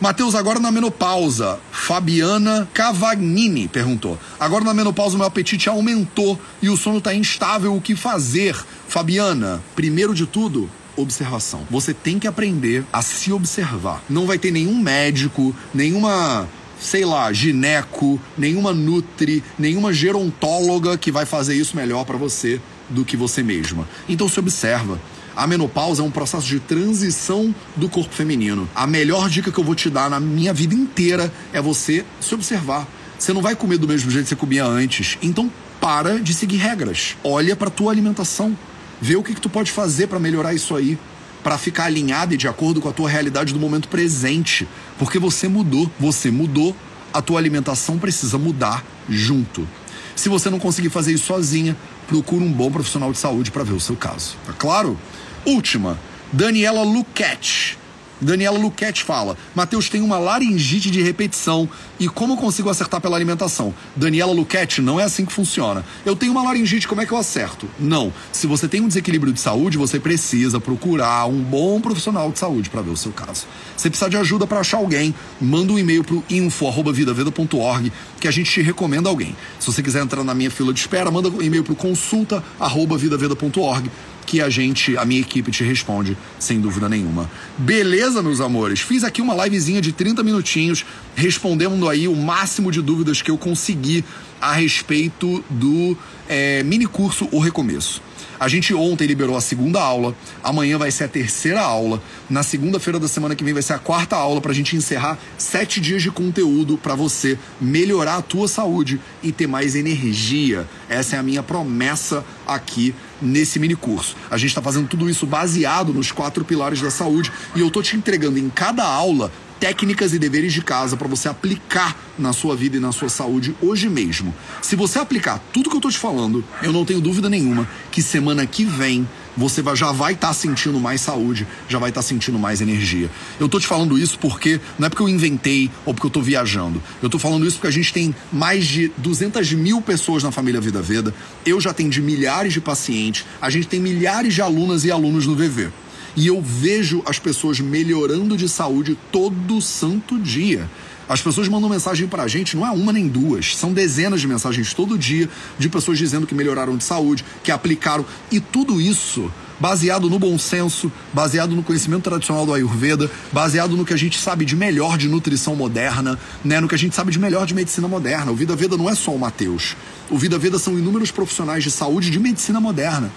Matheus, 0.00 0.34
agora 0.34 0.58
na 0.58 0.72
menopausa. 0.72 1.60
Fabiana 1.70 2.68
Cavagnini 2.74 3.68
perguntou. 3.68 4.18
Agora 4.40 4.64
na 4.64 4.74
menopausa 4.74 5.16
meu 5.16 5.26
apetite 5.26 5.68
aumentou 5.68 6.36
e 6.60 6.68
o 6.68 6.76
sono 6.76 7.00
tá 7.00 7.14
instável, 7.14 7.76
o 7.76 7.80
que 7.80 7.94
fazer? 7.94 8.56
Fabiana, 8.88 9.62
primeiro 9.76 10.12
de 10.12 10.26
tudo, 10.26 10.68
observação. 10.96 11.64
Você 11.70 11.94
tem 11.94 12.18
que 12.18 12.26
aprender 12.26 12.84
a 12.92 13.00
se 13.00 13.32
observar. 13.32 14.02
Não 14.10 14.26
vai 14.26 14.38
ter 14.38 14.50
nenhum 14.50 14.76
médico, 14.80 15.54
nenhuma 15.72 16.48
sei 16.82 17.04
lá, 17.04 17.32
gineco, 17.32 18.20
nenhuma 18.36 18.72
nutri, 18.72 19.42
nenhuma 19.56 19.92
gerontóloga 19.92 20.98
que 20.98 21.12
vai 21.12 21.24
fazer 21.24 21.54
isso 21.54 21.76
melhor 21.76 22.04
para 22.04 22.18
você 22.18 22.60
do 22.90 23.04
que 23.04 23.16
você 23.16 23.42
mesma. 23.42 23.88
Então 24.08 24.28
se 24.28 24.38
observa. 24.40 25.00
A 25.34 25.46
menopausa 25.46 26.02
é 26.02 26.04
um 26.04 26.10
processo 26.10 26.46
de 26.46 26.60
transição 26.60 27.54
do 27.76 27.88
corpo 27.88 28.12
feminino. 28.12 28.68
A 28.74 28.86
melhor 28.86 29.30
dica 29.30 29.50
que 29.50 29.58
eu 29.58 29.64
vou 29.64 29.74
te 29.74 29.88
dar 29.88 30.10
na 30.10 30.20
minha 30.20 30.52
vida 30.52 30.74
inteira 30.74 31.32
é 31.52 31.62
você 31.62 32.04
se 32.20 32.34
observar. 32.34 32.86
Você 33.18 33.32
não 33.32 33.40
vai 33.40 33.54
comer 33.54 33.78
do 33.78 33.88
mesmo 33.88 34.10
jeito 34.10 34.24
que 34.24 34.30
você 34.30 34.36
comia 34.36 34.64
antes. 34.64 35.16
Então 35.22 35.50
para 35.80 36.20
de 36.20 36.34
seguir 36.34 36.56
regras. 36.56 37.16
Olha 37.24 37.56
para 37.56 37.70
tua 37.70 37.92
alimentação. 37.92 38.56
Vê 39.00 39.16
o 39.16 39.22
que, 39.22 39.34
que 39.34 39.40
tu 39.40 39.48
pode 39.48 39.70
fazer 39.70 40.06
para 40.06 40.18
melhorar 40.18 40.52
isso 40.52 40.76
aí 40.76 40.98
para 41.42 41.58
ficar 41.58 41.84
alinhada 41.84 42.34
e 42.34 42.36
de 42.36 42.48
acordo 42.48 42.80
com 42.80 42.88
a 42.88 42.92
tua 42.92 43.08
realidade 43.08 43.52
do 43.52 43.60
momento 43.60 43.88
presente, 43.88 44.66
porque 44.98 45.18
você 45.18 45.48
mudou, 45.48 45.90
você 45.98 46.30
mudou, 46.30 46.74
a 47.12 47.20
tua 47.20 47.38
alimentação 47.38 47.98
precisa 47.98 48.38
mudar 48.38 48.84
junto. 49.08 49.68
Se 50.14 50.28
você 50.28 50.48
não 50.50 50.58
conseguir 50.58 50.90
fazer 50.90 51.12
isso 51.12 51.26
sozinha, 51.26 51.76
procura 52.06 52.44
um 52.44 52.52
bom 52.52 52.70
profissional 52.70 53.12
de 53.12 53.18
saúde 53.18 53.50
para 53.50 53.64
ver 53.64 53.72
o 53.72 53.80
seu 53.80 53.96
caso. 53.96 54.36
Tá 54.46 54.52
claro? 54.52 54.98
Última, 55.44 55.98
Daniela 56.32 56.82
Luquete 56.82 57.78
Daniela 58.22 58.58
Luquete 58.58 59.02
fala: 59.02 59.36
Matheus 59.54 59.88
tem 59.88 60.00
uma 60.00 60.18
laringite 60.18 60.90
de 60.90 61.02
repetição 61.02 61.68
e 61.98 62.08
como 62.08 62.36
consigo 62.36 62.70
acertar 62.70 63.00
pela 63.00 63.16
alimentação? 63.16 63.74
Daniela 63.96 64.32
Luquete, 64.32 64.80
não 64.80 65.00
é 65.00 65.04
assim 65.04 65.24
que 65.24 65.32
funciona. 65.32 65.84
Eu 66.06 66.14
tenho 66.14 66.32
uma 66.32 66.42
laringite, 66.42 66.86
como 66.86 67.00
é 67.00 67.06
que 67.06 67.12
eu 67.12 67.18
acerto? 67.18 67.68
Não. 67.78 68.12
Se 68.32 68.46
você 68.46 68.68
tem 68.68 68.80
um 68.80 68.88
desequilíbrio 68.88 69.32
de 69.32 69.40
saúde, 69.40 69.76
você 69.76 69.98
precisa 69.98 70.60
procurar 70.60 71.26
um 71.26 71.42
bom 71.42 71.80
profissional 71.80 72.30
de 72.30 72.38
saúde 72.38 72.70
para 72.70 72.80
ver 72.80 72.90
o 72.90 72.96
seu 72.96 73.12
caso. 73.12 73.46
Se 73.76 73.90
precisar 73.90 74.08
de 74.08 74.16
ajuda 74.16 74.46
para 74.46 74.60
achar 74.60 74.76
alguém, 74.76 75.14
manda 75.40 75.72
um 75.72 75.78
e-mail 75.78 76.04
pro 76.04 76.22
info@vidaveda.org 76.30 77.92
que 78.20 78.28
a 78.28 78.30
gente 78.30 78.50
te 78.50 78.62
recomenda 78.62 79.08
alguém. 79.08 79.34
Se 79.58 79.66
você 79.66 79.82
quiser 79.82 80.02
entrar 80.02 80.22
na 80.22 80.34
minha 80.34 80.50
fila 80.50 80.72
de 80.72 80.78
espera, 80.78 81.10
manda 81.10 81.28
um 81.28 81.42
e-mail 81.42 81.64
pro 81.64 81.74
consulta@vidaveda.org 81.74 83.90
que 84.32 84.40
a 84.40 84.48
gente, 84.48 84.96
a 84.96 85.04
minha 85.04 85.20
equipe 85.20 85.50
te 85.50 85.62
responde 85.62 86.16
sem 86.38 86.58
dúvida 86.58 86.88
nenhuma. 86.88 87.30
Beleza, 87.58 88.22
meus 88.22 88.40
amores? 88.40 88.80
Fiz 88.80 89.04
aqui 89.04 89.20
uma 89.20 89.34
livezinha 89.44 89.78
de 89.78 89.92
30 89.92 90.22
minutinhos 90.22 90.86
respondendo 91.14 91.86
aí 91.86 92.08
o 92.08 92.16
máximo 92.16 92.72
de 92.72 92.80
dúvidas 92.80 93.20
que 93.20 93.30
eu 93.30 93.36
consegui 93.36 94.02
a 94.40 94.54
respeito 94.54 95.44
do 95.50 95.94
é, 96.26 96.62
mini 96.62 96.86
curso 96.86 97.28
O 97.30 97.40
Recomeço. 97.40 98.00
A 98.40 98.48
gente 98.48 98.72
ontem 98.74 99.06
liberou 99.06 99.36
a 99.36 99.40
segunda 99.40 99.80
aula, 99.80 100.16
amanhã 100.42 100.78
vai 100.78 100.90
ser 100.90 101.04
a 101.04 101.08
terceira 101.08 101.60
aula, 101.60 102.02
na 102.28 102.42
segunda-feira 102.42 102.98
da 102.98 103.06
semana 103.06 103.36
que 103.36 103.44
vem 103.44 103.52
vai 103.52 103.62
ser 103.62 103.74
a 103.74 103.78
quarta 103.78 104.16
aula 104.16 104.40
para 104.40 104.50
a 104.50 104.54
gente 104.54 104.74
encerrar 104.74 105.18
sete 105.36 105.78
dias 105.78 106.02
de 106.02 106.10
conteúdo 106.10 106.78
para 106.78 106.94
você 106.94 107.38
melhorar 107.60 108.16
a 108.16 108.22
tua 108.22 108.48
saúde 108.48 108.98
e 109.22 109.30
ter 109.30 109.46
mais 109.46 109.76
energia. 109.76 110.66
Essa 110.88 111.16
é 111.16 111.18
a 111.18 111.22
minha 111.22 111.42
promessa 111.42 112.24
aqui 112.46 112.94
nesse 113.22 113.58
mini 113.58 113.76
curso. 113.76 114.16
A 114.30 114.36
gente 114.36 114.48
está 114.48 114.60
fazendo 114.60 114.88
tudo 114.88 115.08
isso 115.08 115.26
baseado 115.26 115.92
nos 115.92 116.10
quatro 116.10 116.44
pilares 116.44 116.80
da 116.80 116.90
saúde 116.90 117.32
e 117.54 117.60
eu 117.60 117.70
tô 117.70 117.82
te 117.82 117.96
entregando 117.96 118.38
em 118.38 118.50
cada 118.50 118.84
aula 118.84 119.32
técnicas 119.62 120.12
e 120.12 120.18
deveres 120.18 120.52
de 120.52 120.60
casa 120.60 120.96
para 120.96 121.06
você 121.06 121.28
aplicar 121.28 121.96
na 122.18 122.32
sua 122.32 122.56
vida 122.56 122.78
e 122.78 122.80
na 122.80 122.90
sua 122.90 123.08
saúde 123.08 123.54
hoje 123.62 123.88
mesmo. 123.88 124.34
Se 124.60 124.74
você 124.74 124.98
aplicar 124.98 125.40
tudo 125.52 125.70
que 125.70 125.76
eu 125.76 125.80
tô 125.80 125.88
te 125.88 125.98
falando, 125.98 126.44
eu 126.64 126.72
não 126.72 126.84
tenho 126.84 127.00
dúvida 127.00 127.30
nenhuma 127.30 127.68
que 127.92 128.02
semana 128.02 128.44
que 128.44 128.64
vem 128.64 129.08
você 129.36 129.62
já 129.74 129.92
vai 129.92 130.12
estar 130.12 130.28
tá 130.28 130.34
sentindo 130.34 130.78
mais 130.78 131.00
saúde, 131.00 131.46
já 131.68 131.78
vai 131.78 131.90
estar 131.90 132.02
tá 132.02 132.06
sentindo 132.06 132.38
mais 132.38 132.60
energia. 132.60 133.10
Eu 133.38 133.48
tô 133.48 133.58
te 133.58 133.66
falando 133.66 133.98
isso 133.98 134.18
porque 134.18 134.60
não 134.78 134.86
é 134.86 134.90
porque 134.90 135.02
eu 135.02 135.08
inventei 135.08 135.70
ou 135.84 135.94
porque 135.94 136.06
eu 136.06 136.10
tô 136.10 136.20
viajando. 136.20 136.82
Eu 137.02 137.08
tô 137.08 137.18
falando 137.18 137.46
isso 137.46 137.56
porque 137.56 137.68
a 137.68 137.72
gente 137.72 137.92
tem 137.92 138.14
mais 138.32 138.66
de 138.66 138.92
200 138.98 139.52
mil 139.52 139.80
pessoas 139.80 140.22
na 140.22 140.30
família 140.30 140.60
Vida 140.60 140.82
Veda. 140.82 141.14
Eu 141.44 141.60
já 141.60 141.70
atendi 141.70 142.00
milhares 142.00 142.52
de 142.52 142.60
pacientes. 142.60 143.24
A 143.40 143.50
gente 143.50 143.66
tem 143.66 143.80
milhares 143.80 144.34
de 144.34 144.42
alunas 144.42 144.84
e 144.84 144.90
alunos 144.90 145.26
no 145.26 145.34
VV. 145.34 145.70
E 146.14 146.26
eu 146.26 146.42
vejo 146.42 147.02
as 147.06 147.18
pessoas 147.18 147.58
melhorando 147.58 148.36
de 148.36 148.48
saúde 148.48 148.98
todo 149.10 149.60
santo 149.62 150.18
dia. 150.18 150.68
As 151.12 151.20
pessoas 151.20 151.46
mandam 151.46 151.68
mensagem 151.68 152.08
pra 152.08 152.26
gente, 152.26 152.56
não 152.56 152.66
é 152.66 152.70
uma 152.70 152.90
nem 152.90 153.06
duas, 153.06 153.54
são 153.54 153.70
dezenas 153.70 154.18
de 154.18 154.26
mensagens 154.26 154.72
todo 154.72 154.96
dia 154.96 155.28
de 155.58 155.68
pessoas 155.68 155.98
dizendo 155.98 156.26
que 156.26 156.34
melhoraram 156.34 156.74
de 156.74 156.82
saúde, 156.84 157.22
que 157.44 157.52
aplicaram, 157.52 158.06
e 158.30 158.40
tudo 158.40 158.80
isso 158.80 159.30
baseado 159.60 160.08
no 160.08 160.18
bom 160.18 160.38
senso, 160.38 160.90
baseado 161.12 161.54
no 161.54 161.62
conhecimento 161.62 162.04
tradicional 162.04 162.46
do 162.46 162.54
Ayurveda, 162.54 163.10
baseado 163.30 163.76
no 163.76 163.84
que 163.84 163.92
a 163.92 163.96
gente 163.96 164.18
sabe 164.18 164.46
de 164.46 164.56
melhor 164.56 164.96
de 164.96 165.06
nutrição 165.06 165.54
moderna, 165.54 166.18
né, 166.42 166.60
no 166.60 166.66
que 166.66 166.74
a 166.74 166.78
gente 166.78 166.96
sabe 166.96 167.12
de 167.12 167.18
melhor 167.18 167.44
de 167.44 167.54
medicina 167.54 167.86
moderna. 167.86 168.32
O 168.32 168.34
Vida 168.34 168.56
Veda 168.56 168.78
não 168.78 168.88
é 168.88 168.94
só 168.94 169.12
o 169.14 169.18
Mateus. 169.18 169.76
O 170.08 170.16
Vida 170.16 170.38
Veda 170.38 170.58
são 170.58 170.78
inúmeros 170.78 171.10
profissionais 171.10 171.62
de 171.62 171.70
saúde 171.70 172.10
de 172.10 172.18
medicina 172.18 172.58
moderna. 172.58 173.12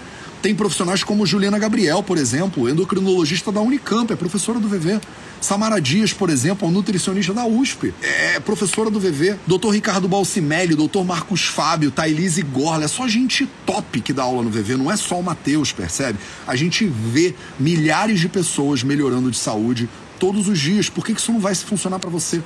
Tem 0.46 0.54
profissionais 0.54 1.02
como 1.02 1.26
Juliana 1.26 1.58
Gabriel, 1.58 2.04
por 2.04 2.16
exemplo, 2.16 2.68
endocrinologista 2.68 3.50
da 3.50 3.60
Unicamp, 3.60 4.12
é 4.12 4.14
professora 4.14 4.60
do 4.60 4.68
VV. 4.68 5.00
Samara 5.40 5.80
Dias, 5.80 6.12
por 6.12 6.30
exemplo, 6.30 6.68
é 6.68 6.70
nutricionista 6.70 7.34
da 7.34 7.44
USP, 7.44 7.92
é 8.00 8.38
professora 8.38 8.88
do 8.88 9.00
VV. 9.00 9.34
Doutor 9.44 9.70
Ricardo 9.70 10.06
Balcimelli, 10.06 10.76
doutor 10.76 11.04
Marcos 11.04 11.46
Fábio, 11.46 11.90
Thailise 11.90 12.42
Gorla, 12.42 12.84
é 12.84 12.86
só 12.86 13.08
gente 13.08 13.44
top 13.66 14.00
que 14.00 14.12
dá 14.12 14.22
aula 14.22 14.40
no 14.44 14.48
VV, 14.48 14.76
não 14.76 14.88
é 14.88 14.96
só 14.96 15.18
o 15.18 15.22
Matheus, 15.24 15.72
percebe? 15.72 16.20
A 16.46 16.54
gente 16.54 16.86
vê 16.86 17.34
milhares 17.58 18.20
de 18.20 18.28
pessoas 18.28 18.84
melhorando 18.84 19.32
de 19.32 19.38
saúde 19.38 19.88
todos 20.16 20.46
os 20.46 20.60
dias. 20.60 20.88
Por 20.88 21.04
que 21.04 21.10
isso 21.10 21.32
não 21.32 21.40
vai 21.40 21.56
funcionar 21.56 21.98
para 21.98 22.08
você? 22.08 22.40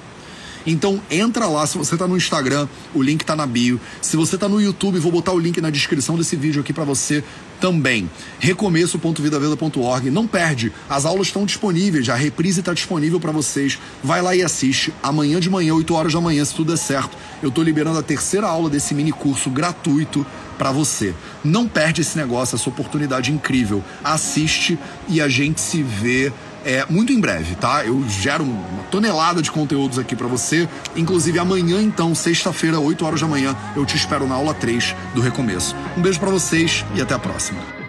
Então 0.67 1.01
entra 1.11 1.47
lá, 1.47 1.67
se 1.67 1.79
você 1.79 1.95
está 1.95 2.07
no 2.07 2.17
Instagram, 2.17 2.69
o 2.95 3.03
link 3.03 3.23
está 3.23 3.35
na 3.35 3.47
bio. 3.47 3.81
Se 4.01 4.17
você 4.17 4.35
está 4.35 4.49
no 4.49 4.61
YouTube, 4.61 4.99
vou 4.99 5.13
botar 5.13 5.33
o 5.33 5.39
link 5.39 5.61
na 5.61 5.71
descrição 5.71 6.17
desse 6.17 6.37
vídeo 6.37 6.61
aqui 6.61 6.73
para 6.73 6.85
você 6.85 7.25
também. 7.61 8.11
Recomeço.vidaveda.org. 8.39 10.11
Não 10.11 10.27
perde, 10.27 10.73
as 10.89 11.05
aulas 11.05 11.29
estão 11.29 11.45
disponíveis, 11.45 12.09
a 12.09 12.15
reprise 12.15 12.61
está 12.61 12.73
disponível 12.73 13.21
para 13.21 13.33
vocês. 13.33 13.79
Vai 14.03 14.23
lá 14.23 14.35
e 14.35 14.43
assiste. 14.43 14.93
Amanhã 15.03 15.39
de 15.39 15.51
manhã, 15.51 15.75
8 15.75 15.95
horas 15.95 16.13
da 16.13 16.21
manhã, 16.21 16.45
se 16.45 16.55
tudo 16.55 16.71
der 16.71 16.79
certo, 16.79 17.17
eu 17.43 17.49
estou 17.49 17.63
liberando 17.63 17.99
a 17.99 18.03
terceira 18.03 18.47
aula 18.47 18.71
desse 18.71 18.95
mini 18.95 19.13
curso 19.13 19.51
gratuito 19.51 20.25
para 20.59 20.73
você. 20.73 21.15
Não 21.43 21.67
perde 21.67 22.03
esse 22.03 22.19
negócio, 22.19 22.55
essa 22.55 22.69
oportunidade 22.69 23.33
incrível. 23.33 23.83
Assiste 24.05 24.79
e 25.09 25.21
a 25.21 25.29
gente 25.29 25.61
se 25.61 25.83
vê 25.83 26.33
é, 26.65 26.85
muito 26.89 27.13
em 27.13 27.21
breve, 27.21 27.55
tá? 27.55 27.85
Eu 27.85 28.05
gero 28.09 28.45
uma 28.45 28.83
tonelada 28.91 29.43
de 29.43 29.51
conteúdos 29.51 29.99
aqui 29.99 30.15
para 30.15 30.27
você. 30.27 30.69
Inclusive 30.97 31.39
amanhã, 31.39 31.81
então, 31.83 32.15
sexta-feira, 32.15 32.79
8 32.79 33.05
horas 33.05 33.21
da 33.21 33.27
manhã, 33.27 33.57
eu 33.77 33.85
te 33.87 33.97
espero 33.97 34.27
na 34.27 34.35
aula 34.35 34.55
3 34.55 34.95
do 35.15 35.21
Recomeço. 35.21 35.75
Um 35.97 36.03
beijo 36.03 36.21
para 36.21 36.31
vocês 36.31 36.85
e 36.95 37.01
até 37.01 37.15
a 37.15 37.19
próxima. 37.19 37.80